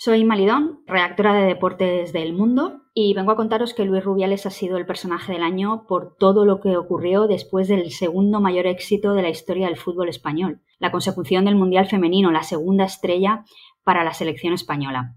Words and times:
Soy 0.00 0.24
Malidón, 0.24 0.84
redactora 0.86 1.34
de 1.34 1.44
Deportes 1.44 2.12
del 2.12 2.32
Mundo, 2.32 2.82
y 2.94 3.14
vengo 3.14 3.32
a 3.32 3.36
contaros 3.36 3.74
que 3.74 3.84
Luis 3.84 4.04
Rubiales 4.04 4.46
ha 4.46 4.50
sido 4.50 4.78
el 4.78 4.86
personaje 4.86 5.32
del 5.32 5.42
año 5.42 5.86
por 5.88 6.14
todo 6.14 6.44
lo 6.44 6.60
que 6.60 6.76
ocurrió 6.76 7.26
después 7.26 7.66
del 7.66 7.90
segundo 7.90 8.40
mayor 8.40 8.68
éxito 8.68 9.14
de 9.14 9.22
la 9.22 9.28
historia 9.28 9.66
del 9.66 9.76
fútbol 9.76 10.08
español, 10.08 10.60
la 10.78 10.92
consecución 10.92 11.46
del 11.46 11.56
Mundial 11.56 11.88
Femenino, 11.88 12.30
la 12.30 12.44
segunda 12.44 12.84
estrella 12.84 13.44
para 13.82 14.04
la 14.04 14.14
selección 14.14 14.52
española. 14.52 15.16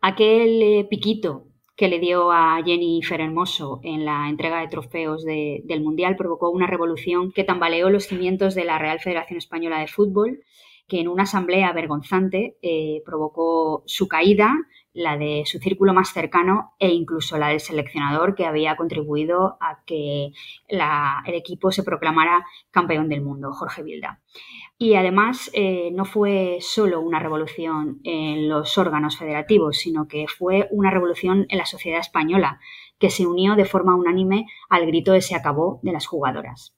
Aquel 0.00 0.62
eh, 0.62 0.86
piquito 0.88 1.48
que 1.76 1.88
le 1.88 1.98
dio 1.98 2.30
a 2.30 2.62
Jennifer 2.64 3.20
Hermoso 3.20 3.80
en 3.82 4.04
la 4.04 4.28
entrega 4.28 4.60
de 4.60 4.68
trofeos 4.68 5.24
del 5.24 5.82
Mundial 5.82 6.14
provocó 6.14 6.50
una 6.50 6.68
revolución 6.68 7.32
que 7.32 7.42
tambaleó 7.42 7.90
los 7.90 8.04
cimientos 8.04 8.54
de 8.54 8.64
la 8.64 8.78
Real 8.78 9.00
Federación 9.00 9.38
Española 9.38 9.80
de 9.80 9.88
Fútbol 9.88 10.38
que 10.86 11.00
en 11.00 11.08
una 11.08 11.22
asamblea 11.22 11.72
vergonzante 11.72 12.56
eh, 12.62 13.02
provocó 13.04 13.82
su 13.86 14.06
caída, 14.08 14.54
la 14.92 15.16
de 15.16 15.42
su 15.44 15.58
círculo 15.58 15.92
más 15.92 16.12
cercano 16.12 16.74
e 16.78 16.88
incluso 16.90 17.36
la 17.36 17.48
del 17.48 17.60
seleccionador 17.60 18.34
que 18.34 18.46
había 18.46 18.76
contribuido 18.76 19.56
a 19.60 19.82
que 19.84 20.30
el 20.68 21.34
equipo 21.34 21.72
se 21.72 21.82
proclamara 21.82 22.44
campeón 22.70 23.08
del 23.08 23.22
mundo, 23.22 23.52
Jorge 23.52 23.82
Vilda. 23.82 24.22
Y 24.78 24.94
además 24.94 25.50
eh, 25.52 25.90
no 25.92 26.04
fue 26.04 26.58
solo 26.60 27.00
una 27.00 27.18
revolución 27.18 28.00
en 28.04 28.48
los 28.48 28.78
órganos 28.78 29.18
federativos, 29.18 29.78
sino 29.78 30.06
que 30.06 30.26
fue 30.28 30.68
una 30.70 30.90
revolución 30.90 31.46
en 31.48 31.58
la 31.58 31.66
sociedad 31.66 32.00
española, 32.00 32.60
que 32.98 33.10
se 33.10 33.26
unió 33.26 33.56
de 33.56 33.64
forma 33.64 33.96
unánime 33.96 34.46
al 34.68 34.86
grito 34.86 35.12
de 35.12 35.22
se 35.22 35.34
acabó 35.34 35.80
de 35.82 35.92
las 35.92 36.06
jugadoras 36.06 36.73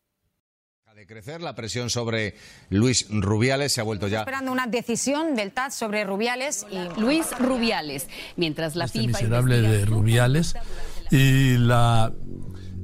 crecer. 1.06 1.41
La 1.41 1.55
presión 1.55 1.91
sobre 1.91 2.34
Luis 2.70 3.06
Rubiales 3.10 3.73
se 3.73 3.80
ha 3.80 3.84
vuelto 3.84 4.09
ya. 4.09 4.20
Esperando 4.20 4.52
una 4.52 4.66
decisión 4.66 5.34
del 5.37 5.52
TAT 5.52 5.70
sobre 5.70 6.05
Rubiales 6.05 6.66
y 6.70 7.01
Luis 7.01 7.27
Rubiales. 7.38 8.09
Mientras 8.37 8.77
la 8.77 8.87
este 8.87 9.01
FIFA. 9.01 9.19
miserable 9.19 9.60
de 9.62 9.84
Rubiales 9.84 10.55
y 11.10 11.57
la 11.59 12.13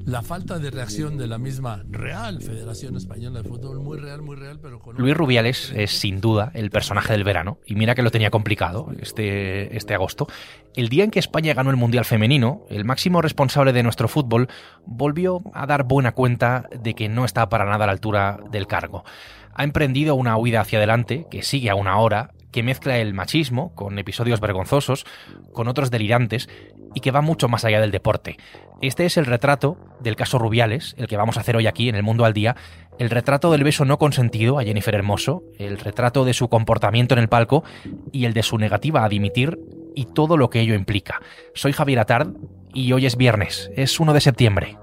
la 0.04 0.22
falta 0.22 0.58
de 0.58 0.70
reacción 0.70 1.16
de 1.16 1.26
la 1.26 1.38
misma 1.38 1.84
Real 1.88 2.40
Federación 2.42 2.96
Española 2.96 3.42
de 3.42 3.48
Fútbol, 3.48 3.80
muy 3.80 3.98
real, 3.98 4.22
muy 4.22 4.36
real, 4.36 4.58
pero 4.60 4.80
con... 4.80 4.96
Luis 4.96 5.16
Rubiales 5.16 5.72
es 5.76 5.92
sin 5.92 6.20
duda 6.20 6.50
el 6.54 6.70
personaje 6.70 7.12
del 7.12 7.24
verano, 7.24 7.58
y 7.66 7.74
mira 7.74 7.94
que 7.94 8.02
lo 8.02 8.10
tenía 8.10 8.30
complicado 8.30 8.88
este, 9.00 9.76
este 9.76 9.94
agosto. 9.94 10.26
El 10.74 10.88
día 10.88 11.04
en 11.04 11.10
que 11.10 11.18
España 11.18 11.54
ganó 11.54 11.70
el 11.70 11.76
Mundial 11.76 12.04
Femenino, 12.04 12.64
el 12.68 12.84
máximo 12.84 13.22
responsable 13.22 13.72
de 13.72 13.82
nuestro 13.82 14.08
fútbol 14.08 14.48
volvió 14.86 15.42
a 15.54 15.66
dar 15.66 15.84
buena 15.84 16.12
cuenta 16.12 16.68
de 16.82 16.94
que 16.94 17.08
no 17.08 17.24
está 17.24 17.48
para 17.48 17.64
nada 17.64 17.84
a 17.84 17.86
la 17.86 17.92
altura 17.92 18.40
del 18.50 18.66
cargo. 18.66 19.04
Ha 19.54 19.64
emprendido 19.64 20.14
una 20.14 20.36
huida 20.36 20.62
hacia 20.62 20.78
adelante, 20.78 21.26
que 21.30 21.42
sigue 21.42 21.70
a 21.70 21.74
una 21.74 21.98
hora, 21.98 22.32
que 22.52 22.62
mezcla 22.62 22.98
el 22.98 23.14
machismo 23.14 23.74
con 23.74 23.98
episodios 23.98 24.40
vergonzosos, 24.40 25.04
con 25.52 25.68
otros 25.68 25.90
delirantes 25.90 26.48
y 26.94 27.00
que 27.00 27.10
va 27.10 27.22
mucho 27.22 27.48
más 27.48 27.64
allá 27.64 27.80
del 27.80 27.90
deporte. 27.90 28.36
Este 28.80 29.06
es 29.06 29.16
el 29.16 29.26
retrato 29.26 29.78
del 30.00 30.16
caso 30.16 30.38
Rubiales, 30.38 30.94
el 30.98 31.06
que 31.06 31.16
vamos 31.16 31.36
a 31.36 31.40
hacer 31.40 31.56
hoy 31.56 31.66
aquí 31.66 31.88
en 31.88 31.94
El 31.94 32.02
Mundo 32.02 32.24
al 32.24 32.34
Día, 32.34 32.56
el 32.98 33.10
retrato 33.10 33.50
del 33.50 33.64
beso 33.64 33.84
no 33.84 33.98
consentido 33.98 34.58
a 34.58 34.64
Jennifer 34.64 34.94
Hermoso, 34.94 35.42
el 35.58 35.78
retrato 35.78 36.24
de 36.24 36.34
su 36.34 36.48
comportamiento 36.48 37.14
en 37.14 37.20
el 37.20 37.28
palco 37.28 37.64
y 38.12 38.26
el 38.26 38.34
de 38.34 38.42
su 38.42 38.58
negativa 38.58 39.04
a 39.04 39.08
dimitir 39.08 39.58
y 39.94 40.06
todo 40.06 40.36
lo 40.36 40.50
que 40.50 40.60
ello 40.60 40.74
implica. 40.74 41.20
Soy 41.54 41.72
Javier 41.72 42.00
Atard 42.00 42.34
y 42.74 42.92
hoy 42.92 43.06
es 43.06 43.16
viernes, 43.16 43.70
es 43.76 43.98
1 43.98 44.12
de 44.12 44.20
septiembre. 44.20 44.78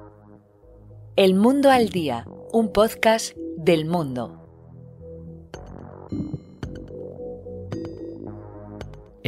El 1.15 1.35
Mundo 1.35 1.69
al 1.69 1.89
Día, 1.89 2.25
un 2.51 2.71
podcast 2.71 3.35
del 3.57 3.85
mundo. 3.85 4.38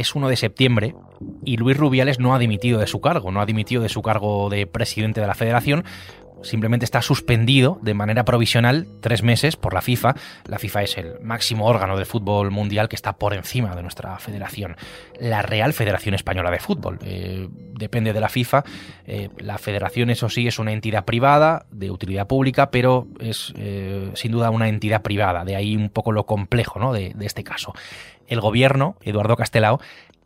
Es 0.02 0.16
1 0.16 0.28
de 0.28 0.34
septiembre 0.34 0.96
y 1.44 1.58
Luis 1.58 1.76
Rubiales 1.76 2.18
no 2.18 2.34
ha 2.34 2.40
dimitido 2.40 2.80
de 2.80 2.88
su 2.88 3.00
cargo, 3.00 3.30
no 3.30 3.40
ha 3.40 3.46
dimitido 3.46 3.84
de 3.84 3.88
su 3.88 4.02
cargo 4.02 4.50
de 4.50 4.66
presidente 4.66 5.20
de 5.20 5.28
la 5.28 5.34
federación, 5.34 5.84
simplemente 6.42 6.84
está 6.84 7.02
suspendido 7.02 7.78
de 7.82 7.94
manera 7.94 8.24
provisional 8.24 8.88
tres 9.00 9.22
meses 9.22 9.54
por 9.54 9.74
la 9.74 9.80
FIFA. 9.80 10.16
La 10.48 10.58
FIFA 10.58 10.82
es 10.82 10.98
el 10.98 11.20
máximo 11.20 11.66
órgano 11.66 11.96
de 11.96 12.04
fútbol 12.04 12.50
mundial 12.50 12.88
que 12.88 12.96
está 12.96 13.12
por 13.12 13.32
encima 13.32 13.76
de 13.76 13.82
nuestra 13.82 14.18
federación. 14.18 14.74
La 15.20 15.40
Real 15.42 15.72
Federación 15.72 16.16
Española 16.16 16.50
de 16.50 16.58
Fútbol. 16.58 16.98
Eh, 17.04 17.48
depende 17.52 18.12
de 18.12 18.18
la 18.18 18.28
FIFA. 18.28 18.64
Eh, 19.06 19.28
la 19.38 19.58
federación, 19.58 20.10
eso 20.10 20.28
sí, 20.28 20.48
es 20.48 20.58
una 20.58 20.72
entidad 20.72 21.04
privada, 21.04 21.66
de 21.70 21.92
utilidad 21.92 22.26
pública, 22.26 22.72
pero 22.72 23.06
es 23.20 23.54
eh, 23.56 24.10
sin 24.14 24.32
duda 24.32 24.50
una 24.50 24.68
entidad 24.68 25.02
privada. 25.02 25.44
De 25.44 25.54
ahí 25.54 25.76
un 25.76 25.90
poco 25.90 26.10
lo 26.10 26.26
complejo 26.26 26.80
¿no? 26.80 26.92
de 26.92 27.14
este 27.20 27.44
caso. 27.44 27.72
El 28.26 28.40
gobierno, 28.40 28.96
Eduardo 29.02 29.36
Castelao, 29.36 29.80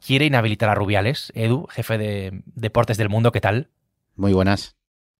quiere 0.04 0.26
inhabilitar 0.26 0.68
a 0.68 0.74
Rubiales. 0.74 1.32
Edu, 1.34 1.66
jefe 1.70 1.98
de 1.98 2.42
Deportes 2.54 2.96
del 2.96 3.08
Mundo, 3.08 3.32
¿qué 3.32 3.40
tal? 3.40 3.68
Muy 4.14 4.32
buenas. 4.32 4.76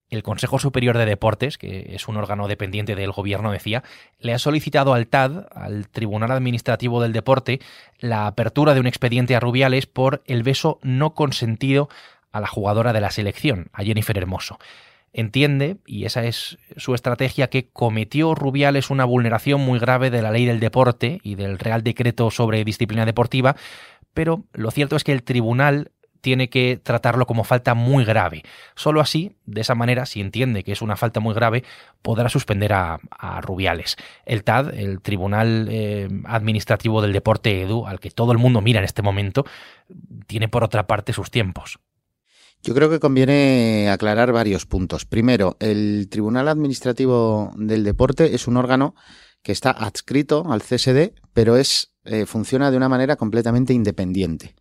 El 0.09 0.23
Consejo 0.23 0.61
Superior 0.61 0.97
de 0.97 1.05
Deportes, 1.05 1.59
que 1.59 1.95
es 1.95 2.07
un 2.07 2.17
órgano 2.17 2.47
dependiente 2.47 2.95
del 2.95 3.11
gobierno, 3.11 3.51
decía, 3.51 3.83
le 4.21 4.33
ha 4.33 4.39
solicitado 4.39 4.95
al 4.95 5.09
TAD, 5.09 5.47
al 5.51 5.89
Tribunal 5.89 6.31
Administrativo 6.31 7.03
del 7.03 7.13
Deporte, 7.13 7.61
la 7.99 8.29
apertura 8.29 8.75
de 8.75 8.81
un 8.81 8.87
expediente 8.87 9.35
a 9.35 9.41
Rubiales 9.41 9.87
por 9.87 10.23
el 10.27 10.45
beso 10.45 10.79
no 10.83 11.15
consentido 11.15 11.89
a 12.31 12.41
la 12.41 12.47
jugadora 12.47 12.93
de 12.93 13.01
la 13.01 13.11
selección, 13.11 13.69
a 13.73 13.83
Jennifer 13.83 14.17
Hermoso. 14.17 14.59
Entiende, 15.19 15.79
y 15.87 16.05
esa 16.05 16.25
es 16.25 16.59
su 16.77 16.95
estrategia, 16.95 17.49
que 17.49 17.71
cometió 17.71 18.35
Rubiales 18.35 18.91
una 18.91 19.07
vulneración 19.07 19.63
muy 19.63 19.79
grave 19.79 20.11
de 20.11 20.21
la 20.21 20.31
ley 20.31 20.45
del 20.45 20.61
deporte 20.61 21.21
y 21.23 21.37
del 21.37 21.59
Real 21.59 21.83
Decreto 21.83 22.31
sobre 22.31 22.63
Disciplina 22.65 23.07
Deportiva, 23.07 23.57
pero 24.13 24.45
lo 24.53 24.71
cierto 24.71 24.95
es 24.95 25.05
que 25.05 25.13
el 25.13 25.23
tribunal 25.23 25.91
tiene 26.21 26.51
que 26.51 26.79
tratarlo 26.83 27.27
como 27.27 27.45
falta 27.45 27.73
muy 27.73 28.05
grave. 28.05 28.43
Solo 28.75 29.01
así, 29.01 29.39
de 29.47 29.63
esa 29.63 29.75
manera, 29.75 30.05
si 30.05 30.21
entiende 30.21 30.65
que 30.65 30.73
es 30.73 30.83
una 30.83 30.97
falta 30.97 31.19
muy 31.19 31.33
grave, 31.33 31.65
podrá 32.03 32.29
suspender 32.29 32.75
a, 32.75 32.99
Rubiales. 33.41 33.97
El 34.27 34.45
TAD, 34.45 34.75
el 34.75 35.01
Tribunal 35.01 35.67
eh, 35.71 36.09
Administrativo 36.27 37.01
del 37.01 37.15
Deporte 37.15 37.63
Edu, 37.63 37.87
al 37.87 38.01
que 38.01 38.11
todo 38.11 38.33
el 38.33 38.39
mundo 38.39 38.61
mira 38.61 38.81
en 38.81 38.85
este 38.85 39.01
momento, 39.01 39.47
tiene 40.27 40.49
por 40.49 40.63
otra 40.63 40.87
parte 40.87 41.15
sus 41.15 41.31
tiempos. 41.31 41.79
Yo 42.63 42.75
creo 42.75 42.91
que 42.91 43.01
conviene 43.01 43.89
aclarar 43.91 44.33
varios 44.33 44.67
puntos. 44.67 45.05
Primero, 45.05 45.57
el 45.61 46.09
Tribunal 46.11 46.49
Administrativo 46.49 47.53
del 47.57 47.85
Deporte 47.85 48.35
es 48.35 48.49
un 48.49 48.57
órgano 48.57 48.95
que 49.43 49.53
está 49.53 49.71
adscrito 49.71 50.51
al 50.51 50.63
CSD, 50.63 51.13
pero 51.33 51.57
es 51.57 51.93
eh, 52.07 52.25
funciona 52.27 52.71
de 52.71 52.77
una 52.77 52.89
manera 52.89 53.17
completamente 53.17 53.73
independiente. 53.73 54.55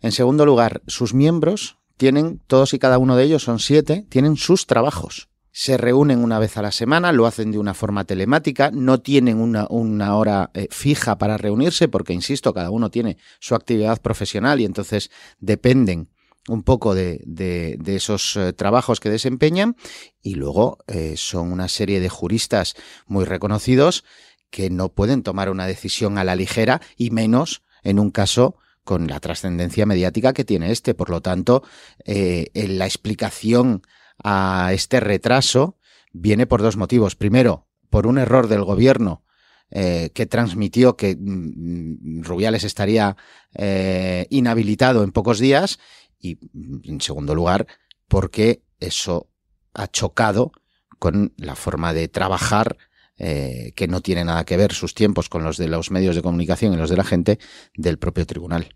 En 0.00 0.12
segundo 0.12 0.46
lugar, 0.46 0.82
sus 0.86 1.12
miembros 1.12 1.78
tienen, 1.98 2.40
todos 2.46 2.72
y 2.72 2.78
cada 2.78 2.96
uno 2.96 3.16
de 3.16 3.24
ellos 3.24 3.42
son 3.42 3.58
siete, 3.58 4.06
tienen 4.08 4.36
sus 4.36 4.66
trabajos. 4.66 5.28
Se 5.52 5.76
reúnen 5.76 6.24
una 6.24 6.38
vez 6.38 6.56
a 6.56 6.62
la 6.62 6.72
semana, 6.72 7.12
lo 7.12 7.26
hacen 7.26 7.50
de 7.50 7.58
una 7.58 7.74
forma 7.74 8.04
telemática, 8.04 8.70
no 8.72 9.00
tienen 9.00 9.38
una, 9.38 10.14
hora 10.14 10.50
eh, 10.54 10.68
fija 10.70 11.18
para 11.18 11.36
reunirse 11.36 11.88
porque, 11.88 12.14
insisto, 12.14 12.54
cada 12.54 12.70
uno 12.70 12.90
tiene 12.90 13.18
su 13.40 13.54
actividad 13.54 14.00
profesional 14.00 14.60
y 14.60 14.64
entonces 14.64 15.10
dependen 15.38 16.08
un 16.50 16.62
poco 16.62 16.94
de, 16.94 17.78
esos 17.86 18.36
eh, 18.36 18.52
trabajos 18.52 19.00
que 19.00 19.10
desempeñan 19.10 19.76
y 20.22 20.34
luego 20.34 20.78
son 21.16 21.52
una 21.52 21.68
serie 21.68 22.00
de 22.00 22.08
juristas 22.08 22.74
muy 23.06 23.24
reconocidos 23.24 24.04
que 24.50 24.68
no 24.68 24.90
pueden 24.90 25.22
tomar 25.22 25.48
una 25.48 25.66
decisión 25.66 26.18
a 26.18 26.24
la 26.24 26.36
ligera 26.36 26.80
y 26.96 27.10
menos 27.10 27.62
en 27.82 27.98
un 27.98 28.10
caso 28.10 28.56
con 28.84 29.06
la 29.06 29.20
trascendencia 29.20 29.86
mediática 29.86 30.32
que 30.32 30.44
tiene 30.44 30.72
este. 30.72 30.94
Por 30.94 31.10
lo 31.10 31.20
tanto, 31.20 31.62
eh, 32.04 32.50
la 32.54 32.86
explicación 32.86 33.82
a 34.22 34.72
este 34.72 35.00
retraso 35.00 35.78
viene 36.12 36.46
por 36.46 36.62
dos 36.62 36.76
motivos. 36.76 37.14
Primero, 37.14 37.68
por 37.88 38.06
un 38.06 38.18
error 38.18 38.48
del 38.48 38.64
gobierno 38.64 39.24
eh, 39.70 40.10
que 40.14 40.26
transmitió 40.26 40.96
que 40.96 41.16
mm, 41.16 42.22
Rubiales 42.22 42.64
estaría 42.64 43.16
eh, 43.54 44.26
inhabilitado 44.30 45.04
en 45.04 45.12
pocos 45.12 45.38
días 45.38 45.78
y, 46.20 46.38
en 46.84 47.00
segundo 47.00 47.34
lugar, 47.34 47.66
porque 48.08 48.62
eso 48.78 49.28
ha 49.74 49.86
chocado 49.86 50.52
con 50.98 51.32
la 51.36 51.54
forma 51.54 51.92
de 51.92 52.08
trabajar 52.08 52.76
eh, 53.16 53.72
que 53.76 53.88
no 53.88 54.00
tiene 54.00 54.24
nada 54.24 54.44
que 54.44 54.56
ver 54.56 54.72
sus 54.72 54.94
tiempos 54.94 55.28
con 55.28 55.44
los 55.44 55.56
de 55.56 55.68
los 55.68 55.90
medios 55.90 56.16
de 56.16 56.22
comunicación 56.22 56.72
y 56.72 56.76
los 56.76 56.90
de 56.90 56.96
la 56.96 57.04
gente 57.04 57.38
del 57.74 57.98
propio 57.98 58.26
tribunal. 58.26 58.74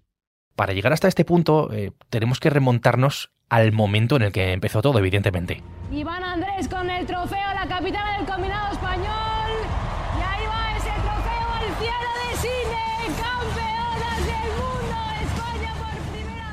Para 0.54 0.72
llegar 0.72 0.92
hasta 0.92 1.08
este 1.08 1.24
punto 1.24 1.72
eh, 1.72 1.92
tenemos 2.10 2.40
que 2.40 2.50
remontarnos 2.50 3.32
al 3.48 3.72
momento 3.72 4.16
en 4.16 4.22
el 4.22 4.32
que 4.32 4.52
empezó 4.52 4.82
todo, 4.82 4.98
evidentemente. 4.98 5.62
Iván 5.90 6.24
Andrés 6.24 6.68
con 6.68 6.88
el 6.90 7.06
trofeo, 7.06 7.54
la 7.54 7.66
capitana 7.68 8.18
del 8.18 8.26
combinado 8.26 8.72
español. 8.72 9.50
Y 10.18 10.22
ahí 10.22 10.46
va 10.46 10.76
ese 10.76 10.90
trofeo 10.90 11.48
al 11.52 11.66
cielo 11.78 12.08
de 12.20 12.36
cine, 12.36 12.84
campeonas 13.22 14.18
del 14.26 14.50
mundo, 14.58 14.93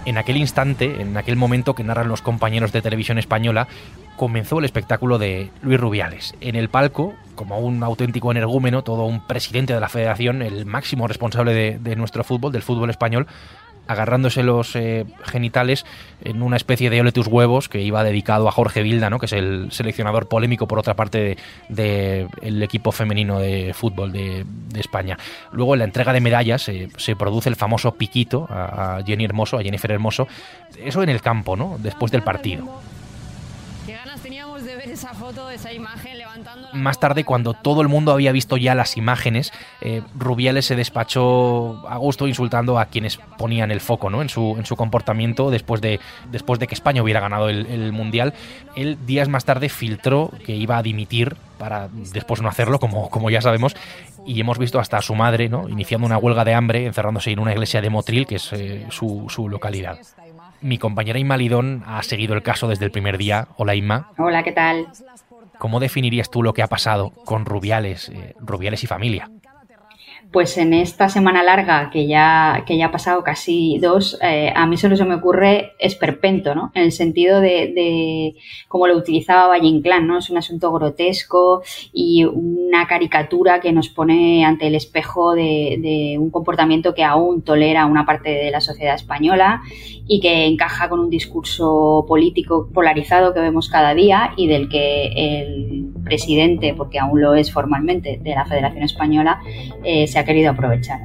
En 0.03 0.17
aquel 0.17 0.37
instante, 0.37 1.01
en 1.01 1.15
aquel 1.15 1.35
momento 1.35 1.75
que 1.75 1.83
narran 1.83 2.07
los 2.07 2.23
compañeros 2.23 2.71
de 2.71 2.81
televisión 2.81 3.19
española, 3.19 3.67
comenzó 4.15 4.57
el 4.59 4.65
espectáculo 4.65 5.19
de 5.19 5.51
Luis 5.61 5.79
Rubiales. 5.79 6.33
En 6.41 6.55
el 6.55 6.69
palco, 6.69 7.13
como 7.35 7.59
un 7.59 7.83
auténtico 7.83 8.31
energúmeno, 8.31 8.83
todo 8.83 9.05
un 9.05 9.25
presidente 9.25 9.73
de 9.73 9.79
la 9.79 9.89
federación, 9.89 10.41
el 10.41 10.65
máximo 10.65 11.07
responsable 11.07 11.79
de, 11.79 11.95
nuestro 11.95 12.23
fútbol, 12.23 12.51
del 12.51 12.63
fútbol 12.63 12.89
español, 12.89 13.27
agarrándose 13.87 14.43
los 14.43 14.75
eh, 14.75 15.05
genitales 15.23 15.85
en 16.23 16.41
una 16.41 16.55
especie 16.55 16.89
de 16.89 17.01
ole 17.01 17.11
tus 17.11 17.27
huevos 17.27 17.67
que 17.67 17.81
iba 17.81 18.03
dedicado 18.03 18.47
a 18.47 18.51
Jorge 18.51 18.83
Vilda, 18.83 19.09
¿no? 19.09 19.19
que 19.19 19.25
es 19.25 19.33
el 19.33 19.71
seleccionador 19.71 20.27
polémico 20.27 20.67
por 20.67 20.79
otra 20.79 20.95
parte 20.95 21.37
del 21.67 22.27
de, 22.59 22.63
equipo 22.63 22.91
femenino 22.91 23.39
de 23.39 23.73
fútbol 23.73 24.11
de, 24.11 24.45
España. 24.75 25.17
Luego 25.51 25.73
en 25.75 25.79
la 25.79 25.85
entrega 25.85 26.13
de 26.13 26.21
medallas 26.21 26.67
eh, 26.69 26.89
se 26.97 27.15
produce 27.15 27.49
el 27.49 27.55
famoso 27.55 27.93
piquito 27.95 28.47
a, 28.49 29.01
Jenny 29.05 29.25
Hermoso, 29.25 29.57
a 29.57 29.63
Jennifer 29.63 29.91
Hermoso, 29.91 30.27
eso 30.77 31.03
en 31.03 31.09
el 31.09 31.21
campo, 31.21 31.55
¿no? 31.55 31.77
después 31.79 32.11
del 32.11 32.23
partido. 32.23 32.81
Más 36.73 36.99
tarde, 36.99 37.23
cuando 37.23 37.53
todo 37.53 37.81
el 37.81 37.87
mundo 37.87 38.11
había 38.11 38.31
visto 38.31 38.57
ya 38.57 38.75
las 38.75 38.97
imágenes, 38.97 39.51
eh, 39.81 40.01
Rubiales 40.15 40.65
se 40.65 40.75
despachó 40.75 41.87
a 41.87 41.97
gusto 41.97 42.27
insultando 42.27 42.79
a 42.79 42.85
quienes 42.85 43.17
ponían 43.37 43.71
el 43.71 43.81
foco 43.81 44.09
¿no? 44.09 44.21
en, 44.21 44.29
su, 44.29 44.55
en 44.57 44.65
su 44.65 44.75
comportamiento 44.75 45.51
después 45.51 45.81
de, 45.81 45.99
después 46.31 46.59
de 46.59 46.67
que 46.67 46.75
España 46.75 47.03
hubiera 47.03 47.19
ganado 47.19 47.49
el, 47.49 47.91
Mundial. 47.91 48.33
Él 48.75 48.97
días 49.05 49.27
más 49.27 49.43
tarde 49.43 49.67
filtró 49.67 50.31
que 50.45 50.55
iba 50.55 50.77
a 50.77 50.83
dimitir 50.83 51.35
para 51.57 51.89
después 51.89 52.41
no 52.41 52.47
hacerlo, 52.47 52.79
como, 52.79 53.09
como 53.09 53.29
ya 53.29 53.41
sabemos, 53.41 53.75
y 54.25 54.39
hemos 54.39 54.57
visto 54.57 54.79
hasta 54.79 54.97
a 54.97 55.01
su 55.01 55.13
madre 55.13 55.49
¿no? 55.49 55.67
iniciando 55.67 56.07
una 56.07 56.17
huelga 56.17 56.45
de 56.45 56.53
hambre, 56.53 56.85
encerrándose 56.85 57.31
en 57.31 57.39
una 57.39 57.51
iglesia 57.51 57.81
de 57.81 57.89
Motril, 57.89 58.25
que 58.25 58.35
es 58.35 58.53
eh, 58.53 58.85
su, 58.89 59.25
su 59.29 59.49
localidad. 59.49 59.99
Mi 60.61 60.77
compañera 60.77 61.17
Inma 61.17 61.37
Lidón 61.37 61.83
ha 61.87 62.03
seguido 62.03 62.35
el 62.35 62.43
caso 62.43 62.67
desde 62.67 62.85
el 62.85 62.91
primer 62.91 63.17
día. 63.17 63.47
Hola 63.57 63.75
Inma. 63.75 64.11
Hola, 64.17 64.43
¿qué 64.43 64.51
tal? 64.51 64.87
¿Cómo 65.61 65.79
definirías 65.79 66.31
tú 66.31 66.41
lo 66.41 66.53
que 66.53 66.63
ha 66.63 66.67
pasado 66.67 67.11
con 67.23 67.45
Rubiales, 67.45 68.09
eh, 68.09 68.33
Rubiales 68.39 68.83
y 68.83 68.87
familia? 68.87 69.29
Pues 70.31 70.57
en 70.57 70.73
esta 70.73 71.09
semana 71.09 71.43
larga 71.43 71.89
que 71.89 72.07
ya, 72.07 72.63
que 72.65 72.77
ya 72.77 72.87
ha 72.87 72.91
pasado 72.91 73.23
casi 73.23 73.77
dos, 73.79 74.17
eh, 74.21 74.51
a 74.55 74.65
mí 74.65 74.77
solo 74.77 74.95
se 74.95 75.05
me 75.05 75.15
ocurre 75.15 75.73
esperpento, 75.79 76.55
¿no? 76.55 76.71
En 76.73 76.83
el 76.83 76.91
sentido 76.91 77.41
de, 77.41 77.71
de 77.73 78.35
cómo 78.67 78.87
lo 78.87 78.95
utilizaba 78.95 79.47
Valle 79.47 79.67
Inclán, 79.67 80.07
¿no? 80.07 80.17
Es 80.17 80.29
un 80.29 80.37
asunto 80.37 80.71
grotesco 80.71 81.63
y 81.93 82.23
una 82.23 82.87
caricatura 82.87 83.59
que 83.59 83.71
nos 83.71 83.89
pone 83.89 84.45
ante 84.45 84.67
el 84.67 84.75
espejo 84.75 85.33
de, 85.33 86.17
un 86.19 86.29
comportamiento 86.29 86.93
que 86.93 87.03
aún 87.03 87.41
tolera 87.41 87.85
una 87.85 88.05
parte 88.05 88.29
de 88.29 88.51
la 88.51 88.61
sociedad 88.61 88.95
española 88.95 89.61
y 90.07 90.19
que 90.19 90.45
encaja 90.45 90.89
con 90.89 90.99
un 90.99 91.09
discurso 91.09 92.05
político 92.07 92.69
polarizado 92.73 93.33
que 93.33 93.39
vemos 93.39 93.69
cada 93.69 93.93
día 93.93 94.33
y 94.35 94.47
del 94.47 94.69
que 94.69 95.07
el 95.15 95.87
presidente, 96.03 96.73
porque 96.75 96.99
aún 96.99 97.21
lo 97.21 97.35
es 97.35 97.51
formalmente, 97.51 98.19
de 98.21 98.31
la 98.31 98.45
Federación 98.45 98.83
Española, 98.83 99.41
se 100.11 100.19
ha 100.19 100.25
querido 100.25 100.51
aprovechar. 100.51 100.99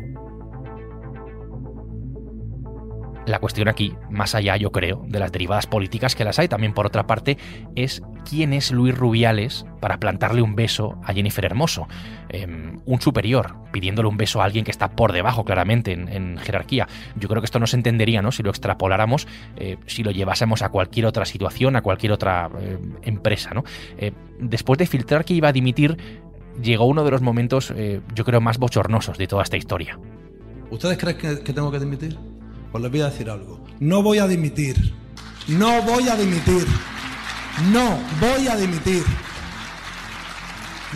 La 3.27 3.41
cuestión 3.41 3.67
aquí, 3.67 3.93
más 4.09 4.37
allá, 4.37 4.57
yo 4.57 4.71
creo, 4.71 5.05
de 5.09 5.19
las 5.19 5.33
derivadas 5.33 5.67
políticas 5.67 6.15
que 6.15 6.25
las 6.25 6.39
hay 6.39 6.47
también 6.47 6.73
por 6.73 6.87
otra 6.87 7.09
parte, 7.09 7.37
es 7.75 8.01
quién 8.29 8.53
es 8.53 8.71
Luis 8.71 8.97
Rubiales 8.97 9.67
para 9.81 9.99
plantarle 9.99 10.43
un 10.43 10.55
beso 10.55 10.97
a 11.03 11.13
Jennifer 11.13 11.45
Hermoso. 11.45 11.89
Em, 12.29 12.79
un 12.85 13.01
superior, 13.01 13.57
pidiéndole 13.73 14.09
un 14.09 14.17
beso 14.17 14.41
a 14.41 14.45
alguien 14.45 14.65
que 14.65 14.71
está 14.71 14.93
por 14.93 15.13
debajo 15.13 15.45
claramente 15.45 15.93
en, 15.93 16.39
jerarquía. 16.39 16.87
Yo 17.17 17.29
creo 17.29 17.41
que 17.41 17.47
esto 17.47 17.59
no 17.59 17.67
se 17.67 17.77
entendería, 17.77 18.23
¿no? 18.23 18.31
Si 18.31 18.45
lo 18.45 18.51
extrapoláramos, 18.51 19.27
eh, 19.57 19.77
si 19.87 20.05
lo 20.05 20.13
llevásemos 20.13 20.63
a 20.63 20.69
cualquier 20.69 21.07
otra 21.07 21.25
situación, 21.25 21.75
a 21.75 21.83
cualquier 21.83 22.13
otra 22.13 22.49
eh, 22.61 22.79
empresa, 23.03 23.51
¿no? 23.55 23.65
Eh, 23.99 24.13
después 24.39 24.79
de 24.79 24.87
filtrar 24.87 25.25
que 25.25 25.35
iba 25.35 25.49
a 25.49 25.53
dimitir, 25.53 25.97
llegó 26.63 26.87
uno 26.87 27.05
de 27.05 27.11
los 27.11 27.23
momentos, 27.23 27.73
yo 28.15 28.25
creo, 28.25 28.41
más 28.41 28.59
bochornosos 28.59 29.19
de 29.19 29.27
toda 29.27 29.43
esta 29.43 29.57
historia. 29.57 29.99
¿Ustedes 30.71 30.99
creen 30.99 31.17
que 31.45 31.53
tengo 31.53 31.71
que 31.71 31.79
dimitir? 31.79 32.19
Pues 32.73 32.83
les 32.83 32.91
voy 32.91 33.01
a 33.01 33.07
decir 33.07 33.31
algo. 33.31 33.65
No 33.81 34.03
voy 34.03 34.19
a 34.19 34.27
dimitir. 34.27 34.77
No 35.49 35.83
voy 35.83 36.09
a 36.09 36.17
dimitir. 36.17 36.67
No 37.73 37.97
voy 38.21 38.49
a 38.49 38.57
dimitir. 38.57 39.03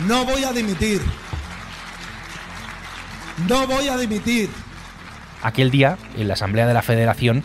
No 0.07 0.25
voy 0.25 0.43
a 0.43 0.51
dimitir. 0.51 1.01
No 3.47 3.65
voy 3.65 3.87
a 3.87 3.97
dimitir. 3.97 4.49
Aquel 5.41 5.71
día, 5.71 5.97
en 6.17 6.27
la 6.27 6.35
Asamblea 6.35 6.67
de 6.67 6.73
la 6.73 6.81
Federación, 6.81 7.43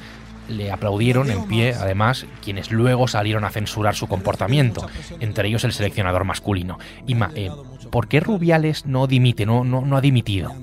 le 0.48 0.70
aplaudieron 0.70 1.30
en 1.30 1.44
pie, 1.44 1.74
además, 1.74 2.26
quienes 2.42 2.70
luego 2.70 3.08
salieron 3.08 3.44
a 3.44 3.50
censurar 3.50 3.94
su 3.94 4.06
comportamiento, 4.06 4.86
entre 5.20 5.48
ellos 5.48 5.64
el 5.64 5.72
seleccionador 5.72 6.24
masculino. 6.24 6.78
Ima, 7.06 7.30
eh, 7.34 7.50
¿por 7.90 8.08
qué 8.08 8.20
Rubiales 8.20 8.86
no 8.86 9.06
dimite, 9.06 9.46
no, 9.46 9.64
no, 9.64 9.82
no 9.82 9.96
ha 9.96 10.00
dimitido? 10.00 10.54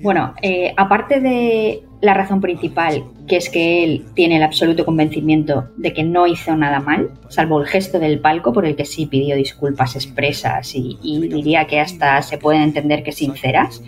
Bueno, 0.00 0.34
eh, 0.42 0.74
aparte 0.76 1.20
de 1.20 1.82
la 2.02 2.14
razón 2.14 2.40
principal, 2.40 3.04
que 3.26 3.36
es 3.36 3.48
que 3.48 3.82
él 3.82 4.04
tiene 4.14 4.36
el 4.36 4.42
absoluto 4.42 4.84
convencimiento 4.84 5.70
de 5.76 5.92
que 5.92 6.04
no 6.04 6.26
hizo 6.26 6.54
nada 6.54 6.80
mal, 6.80 7.10
salvo 7.28 7.60
el 7.60 7.66
gesto 7.66 7.98
del 7.98 8.20
palco 8.20 8.52
por 8.52 8.66
el 8.66 8.76
que 8.76 8.84
sí 8.84 9.06
pidió 9.06 9.34
disculpas 9.36 9.96
expresas 9.96 10.74
y, 10.74 10.98
diría 11.02 11.66
que 11.66 11.80
hasta 11.80 12.20
se 12.22 12.38
pueden 12.38 12.62
entender 12.62 13.02
que 13.02 13.12
sinceras, 13.12 13.82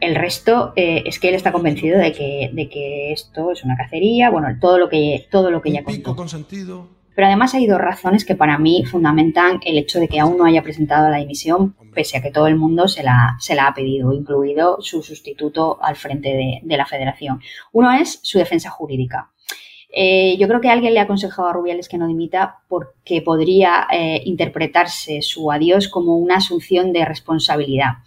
el 0.00 0.14
resto 0.14 0.72
eh, 0.76 1.02
es 1.06 1.18
que 1.18 1.28
él 1.28 1.34
está 1.34 1.52
convencido 1.52 1.98
de 1.98 2.12
que, 2.12 2.50
de 2.52 2.68
que 2.68 3.12
esto 3.12 3.50
es 3.50 3.64
una 3.64 3.76
cacería, 3.76 4.30
bueno, 4.30 4.48
todo 4.60 4.78
lo 4.78 4.88
que, 4.88 5.26
todo 5.30 5.50
lo 5.50 5.62
que 5.62 5.72
ya 5.72 5.82
contó. 5.82 6.14
Pero 7.14 7.26
además 7.26 7.54
hay 7.54 7.66
dos 7.66 7.80
razones 7.80 8.24
que 8.24 8.34
para 8.34 8.58
mí 8.58 8.84
fundamentan 8.84 9.60
el 9.64 9.78
hecho 9.78 10.00
de 10.00 10.08
que 10.08 10.20
aún 10.20 10.36
no 10.36 10.44
haya 10.44 10.62
presentado 10.62 11.08
la 11.08 11.18
dimisión, 11.18 11.76
pese 11.94 12.18
a 12.18 12.22
que 12.22 12.30
todo 12.30 12.48
el 12.48 12.56
mundo 12.56 12.88
se 12.88 13.02
la, 13.02 13.36
se 13.38 13.54
la 13.54 13.68
ha 13.68 13.74
pedido, 13.74 14.12
incluido 14.12 14.78
su 14.80 15.02
sustituto 15.02 15.78
al 15.80 15.96
frente 15.96 16.60
de, 16.62 16.76
la 16.76 16.86
federación. 16.86 17.40
Uno 17.72 17.92
es 17.92 18.18
su 18.22 18.38
defensa 18.38 18.70
jurídica. 18.70 19.30
Eh, 19.96 20.36
yo 20.38 20.48
creo 20.48 20.60
que 20.60 20.70
alguien 20.70 20.92
le 20.92 20.98
ha 20.98 21.04
aconsejado 21.04 21.48
a 21.48 21.52
Rubiales 21.52 21.88
que 21.88 21.98
no 21.98 22.08
dimita 22.08 22.58
porque 22.66 23.22
podría 23.22 23.86
eh, 23.92 24.22
interpretarse 24.24 25.22
su 25.22 25.52
adiós 25.52 25.88
como 25.88 26.16
una 26.16 26.38
asunción 26.38 26.92
de 26.92 27.04
responsabilidad. 27.04 27.98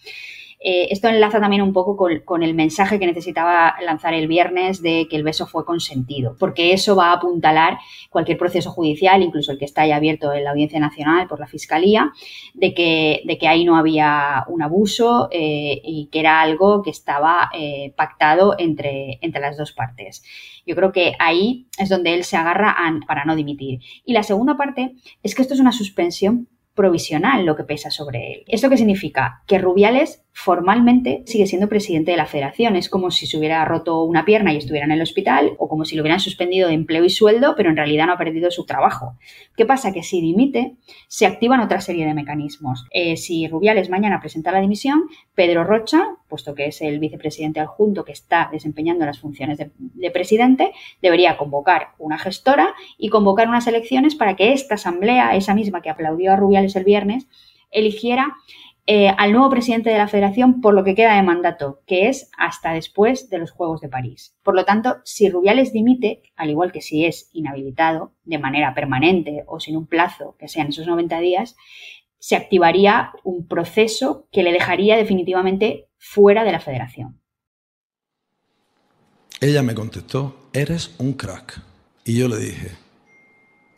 Eh, 0.60 0.88
esto 0.90 1.08
enlaza 1.08 1.40
también 1.40 1.62
un 1.62 1.72
poco 1.72 1.96
con, 2.26 2.44
el 2.44 2.56
mensaje 2.56 2.98
que 2.98 3.06
necesitaba 3.06 3.76
lanzar 3.84 4.14
el 4.16 4.28
viernes 4.28 4.82
de 4.82 5.08
que 5.08 5.16
el 5.16 5.24
beso 5.24 5.46
fue 5.46 5.66
consentido, 5.66 6.36
porque 6.40 6.74
eso 6.74 6.96
va 6.96 7.12
a 7.12 7.14
apuntalar 7.14 7.78
cualquier 8.10 8.38
proceso 8.38 8.72
judicial, 8.72 9.22
incluso 9.22 9.52
el 9.52 9.60
que 9.60 9.66
está 9.66 9.86
ya 9.86 9.98
abierto 9.98 10.34
en 10.34 10.44
la 10.44 10.52
Audiencia 10.52 10.80
Nacional 10.80 11.28
por 11.28 11.40
la 11.40 11.48
Fiscalía, 11.48 12.12
de 12.56 12.74
que, 12.74 13.22
de 13.26 13.38
que 13.38 13.48
ahí 13.48 13.66
no 13.66 13.78
había 13.78 14.46
un 14.48 14.64
abuso 14.64 15.30
eh, 15.32 15.80
y 15.84 16.10
que 16.12 16.20
era 16.20 16.42
algo 16.42 16.82
que 16.82 16.90
estaba 16.90 17.50
eh, 17.54 17.94
pactado 17.96 18.56
entre, 18.58 19.20
entre 19.22 19.42
las 19.42 19.58
dos 19.58 19.74
partes. 19.74 20.24
Yo 20.66 20.76
creo 20.76 20.92
que 20.92 21.14
ahí 21.20 21.68
es 21.78 21.90
donde 21.90 22.14
él 22.14 22.24
se 22.24 22.36
agarra 22.36 22.76
para 23.08 23.26
no 23.26 23.36
dimitir. 23.36 23.80
Y 24.06 24.14
la 24.14 24.24
segunda 24.24 24.58
parte 24.58 24.96
es 25.24 25.36
que 25.36 25.42
esto 25.42 25.54
es 25.54 25.60
una 25.60 25.72
suspensión 25.72 26.48
provisional 26.78 27.46
lo 27.46 27.58
que 27.58 27.66
pesa 27.66 27.92
sobre 27.92 28.32
él. 28.32 28.44
¿Esto 28.48 28.70
qué 28.70 28.78
significa? 28.78 29.42
Que 29.48 29.58
Rubiales 29.58 30.24
formalmente 30.32 31.24
sigue 31.26 31.48
siendo 31.48 31.68
presidente 31.68 32.12
de 32.12 32.18
la 32.18 32.28
federación. 32.28 32.76
Es 32.76 32.90
como 32.90 33.10
si 33.10 33.26
se 33.26 33.38
hubiera 33.38 33.66
roto 33.66 34.04
una 34.04 34.24
pierna 34.24 34.54
y 34.54 34.58
estuviera 34.58 34.86
en 34.86 34.92
el 34.92 35.02
hospital 35.02 35.54
o 35.58 35.68
como 35.68 35.84
si 35.84 35.96
lo 35.96 36.04
hubieran 36.04 36.20
suspendido 36.20 36.68
de 36.68 36.76
empleo 36.76 37.04
y 37.04 37.10
sueldo, 37.10 37.56
pero 37.58 37.72
en 37.72 37.76
realidad 37.76 38.06
no 38.06 38.14
ha 38.14 38.18
perdido 38.18 38.52
su 38.52 38.66
trabajo. 38.66 39.18
¿Qué 39.58 39.66
pasa? 39.66 39.92
Que 39.92 40.04
si 40.04 40.22
dimite, 40.22 40.76
se 41.08 41.26
activan 41.26 41.60
otra 41.60 41.82
serie 41.82 42.06
de 42.06 42.14
mecanismos. 42.14 42.86
Eh, 42.92 43.18
si 43.18 43.48
Rubiales 43.48 43.90
mañana 43.90 44.20
presenta 44.22 44.52
la 44.52 44.62
dimisión, 44.62 45.06
Pedro 45.34 45.64
Rocha, 45.64 46.06
puesto 46.28 46.56
que 46.56 46.68
es 46.68 46.82
el 46.82 47.00
vicepresidente 47.00 47.60
adjunto 47.60 48.06
que 48.06 48.12
está 48.12 48.50
desempeñando 48.52 49.06
las 49.06 49.20
funciones 49.20 49.58
de, 49.58 49.72
de 49.78 50.12
presidente, 50.12 50.72
debería 51.02 51.38
convocar 51.38 51.90
una 51.98 52.18
gestora 52.18 52.74
y 52.98 53.10
convocar 53.10 53.48
unas 53.48 53.68
elecciones 53.68 54.16
para 54.16 54.36
que 54.36 54.54
esta 54.54 54.76
asamblea, 54.76 55.36
esa 55.36 55.56
misma 55.56 55.82
que 55.82 55.90
aplaudió 55.90 56.34
a 56.34 56.36
Rubiales 56.36 56.76
el 56.76 56.84
viernes, 56.84 57.28
eligiera 57.72 58.36
eh, 58.90 59.10
al 59.18 59.34
nuevo 59.34 59.50
presidente 59.50 59.90
de 59.90 59.98
la 59.98 60.08
federación 60.08 60.62
por 60.62 60.74
lo 60.74 60.86
que 60.86 60.96
queda 60.96 61.18
de 61.18 61.22
mandato, 61.22 61.82
que 61.86 62.08
es 62.08 62.32
hasta 62.38 62.72
después 62.72 63.30
de 63.30 63.38
los 63.38 63.52
Juegos 63.52 63.82
de 63.82 63.90
París. 63.90 64.38
Por 64.44 64.56
lo 64.56 64.64
tanto, 64.64 65.00
si 65.04 65.30
Rubiales 65.30 65.74
dimite, 65.74 66.22
al 66.38 66.52
igual 66.52 66.72
que 66.72 66.80
si 66.80 67.04
es 67.04 67.30
inhabilitado 67.34 68.14
de 68.24 68.40
manera 68.40 68.74
permanente 68.74 69.44
o 69.46 69.60
sin 69.60 69.76
un 69.76 69.88
plazo 69.88 70.38
que 70.40 70.48
sean 70.48 70.70
esos 70.70 70.88
90 70.88 71.20
días, 71.20 71.58
se 72.20 72.36
activaría 72.36 73.12
un 73.24 73.48
proceso 73.48 74.28
que 74.32 74.44
le 74.44 74.52
dejaría 74.52 74.98
definitivamente 74.98 75.90
fuera 75.98 76.44
de 76.44 76.52
la 76.52 76.60
federación. 76.60 77.22
Ella 79.40 79.62
me 79.62 79.76
contestó, 79.76 80.50
eres 80.54 80.96
un 80.98 81.14
crack. 81.14 81.62
Y 82.04 82.18
yo 82.18 82.28
le 82.28 82.38
dije, 82.38 82.72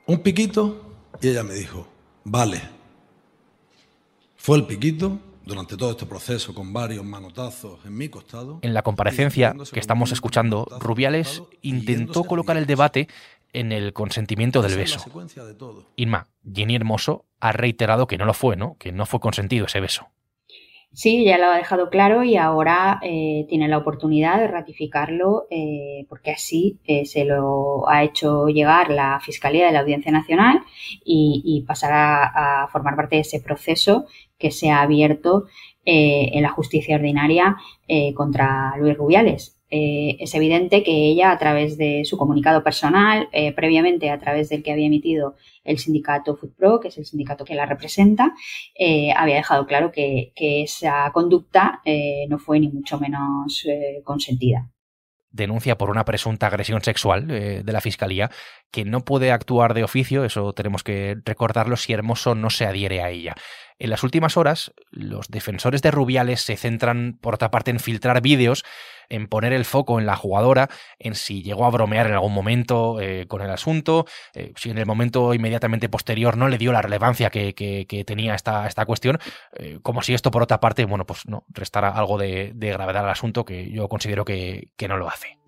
un 0.05 0.19
piquito, 0.19 0.95
y 1.21 1.29
ella 1.29 1.43
me 1.43 1.53
dijo, 1.53 1.87
vale. 2.23 2.61
Fue 4.37 4.57
el 4.57 4.65
piquito 4.65 5.19
durante 5.49 5.75
todo 5.75 5.91
este 5.91 6.05
proceso 6.05 6.53
con 6.53 6.71
varios 6.71 7.03
manotazos 7.03 7.83
en 7.85 7.97
mi 7.97 8.07
costado. 8.07 8.59
En 8.61 8.73
la 8.73 8.83
comparecencia 8.83 9.55
que 9.73 9.79
estamos 9.79 10.11
escuchando, 10.11 10.65
Rubiales 10.79 11.43
intentó 11.61 12.23
colocar 12.23 12.55
el 12.55 12.67
debate 12.67 13.09
en 13.53 13.71
el 13.71 13.93
consentimiento 13.93 14.61
del 14.61 14.77
beso. 14.77 15.03
Inma, 15.95 16.27
Jenny 16.51 16.75
Hermoso 16.75 17.25
ha 17.39 17.51
reiterado 17.51 18.07
que 18.07 18.17
no 18.17 18.25
lo 18.25 18.33
fue, 18.33 18.55
¿no? 18.55 18.75
Que 18.77 18.91
no 18.91 19.05
fue 19.05 19.19
consentido 19.19 19.65
ese 19.65 19.79
beso. 19.79 20.07
Sí, 20.91 21.23
ya 21.23 21.37
lo 21.37 21.45
ha 21.45 21.57
dejado 21.57 21.89
claro 21.89 22.23
y 22.23 22.35
ahora 22.35 22.99
eh, 23.03 23.45
tiene 23.47 23.67
la 23.67 23.77
oportunidad 23.77 24.39
de 24.39 24.47
ratificarlo 24.47 25.45
eh, 25.51 26.07
porque 26.09 26.31
así 26.31 26.79
eh, 26.83 27.05
se 27.05 27.25
lo 27.25 27.87
ha 27.87 28.03
hecho 28.03 28.47
llegar 28.47 28.89
la 28.89 29.19
Fiscalía 29.19 29.67
de 29.67 29.71
la 29.71 29.81
Audiencia 29.81 30.11
Nacional 30.11 30.63
y, 31.05 31.63
pasará 31.67 32.63
a, 32.63 32.67
formar 32.69 32.95
parte 32.95 33.17
de 33.17 33.21
ese 33.21 33.39
proceso 33.39 34.07
que 34.39 34.49
se 34.49 34.71
ha 34.71 34.81
abierto 34.81 35.45
en 35.85 36.43
la 36.43 36.49
justicia 36.49 36.95
ordinaria 36.97 37.57
contra 38.15 38.75
Luis 38.77 38.95
Rubiales. 38.95 39.58
Eh, 39.71 40.17
es 40.19 40.33
evidente 40.33 40.83
que 40.83 40.91
ella, 40.91 41.31
a 41.31 41.37
través 41.37 41.77
de 41.77 42.03
su 42.03 42.17
comunicado 42.17 42.63
personal, 42.63 43.29
eh, 43.31 43.53
previamente 43.53 44.09
a 44.09 44.19
través 44.19 44.49
del 44.49 44.63
que 44.63 44.71
había 44.71 44.87
emitido 44.87 45.35
el 45.63 45.77
sindicato 45.77 46.35
FoodPro, 46.35 46.79
que 46.79 46.87
es 46.87 46.97
el 46.97 47.05
sindicato 47.05 47.45
que 47.45 47.53
la 47.53 47.67
representa, 47.67 48.33
eh, 48.77 49.11
había 49.15 49.35
dejado 49.35 49.67
claro 49.67 49.91
que, 49.91 50.33
esa 50.35 51.11
conducta 51.13 51.81
no 52.27 52.39
fue 52.39 52.59
ni 52.59 52.69
mucho 52.69 52.99
menos 52.99 53.65
consentida 54.03 54.69
denuncia 55.31 55.77
por 55.77 55.91
una 55.91 56.05
presunta 56.05 56.47
agresión 56.47 56.81
sexual 56.81 57.27
de 57.27 57.71
la 57.71 57.81
Fiscalía, 57.81 58.31
que 58.71 58.83
no 58.83 59.01
puede 59.01 59.31
actuar 59.31 59.75
de 59.75 59.83
oficio, 59.83 60.25
eso 60.25 60.53
tenemos 60.53 60.83
que 60.83 61.17
recordarlo 61.23 61.77
si 61.77 61.93
Hermoso 61.93 62.33
no 62.33 62.49
se 62.49 62.65
adhiere 62.65 63.01
a 63.01 63.11
ella. 63.11 63.35
En 63.77 63.89
las 63.89 64.03
últimas 64.03 64.37
horas, 64.37 64.73
los 64.91 65.29
defensores 65.29 65.81
de 65.81 65.91
Rubiales 65.91 66.41
se 66.41 66.57
centran, 66.57 67.17
por 67.21 67.35
otra 67.35 67.51
parte, 67.51 67.71
en 67.71 67.79
filtrar 67.79 68.21
vídeos 68.21 68.65
en 69.09 69.27
poner 69.27 69.53
el 69.53 69.65
foco 69.65 69.99
en 69.99 70.05
la 70.05 70.15
jugadora, 70.15 70.69
en 70.99 71.15
si 71.15 71.43
llegó 71.43 71.65
a 71.65 71.69
bromear 71.69 72.07
en 72.07 72.13
algún 72.13 72.33
momento 72.33 73.01
eh, 73.01 73.25
con 73.27 73.41
el 73.41 73.49
asunto, 73.49 74.05
eh, 74.33 74.53
si 74.55 74.69
en 74.69 74.77
el 74.77 74.85
momento 74.85 75.33
inmediatamente 75.33 75.89
posterior 75.89 76.37
no 76.37 76.47
le 76.47 76.57
dio 76.57 76.71
la 76.71 76.81
relevancia 76.81 77.29
que, 77.29 77.53
tenía 78.05 78.35
esta, 78.35 78.67
esta 78.67 78.85
cuestión, 78.85 79.19
eh, 79.57 79.79
como 79.81 80.01
si 80.01 80.13
esto 80.13 80.31
por 80.31 80.43
otra 80.43 80.59
parte, 80.59 80.85
bueno, 80.85 81.05
pues 81.05 81.27
no, 81.27 81.45
restara 81.49 81.89
algo 81.89 82.17
de, 82.17 82.53
gravedad 82.55 83.03
al 83.03 83.11
asunto 83.11 83.45
que 83.45 83.71
yo 83.71 83.89
considero 83.89 84.23
que 84.23 84.69
no 84.87 84.97
lo 84.97 85.09
hace. 85.09 85.38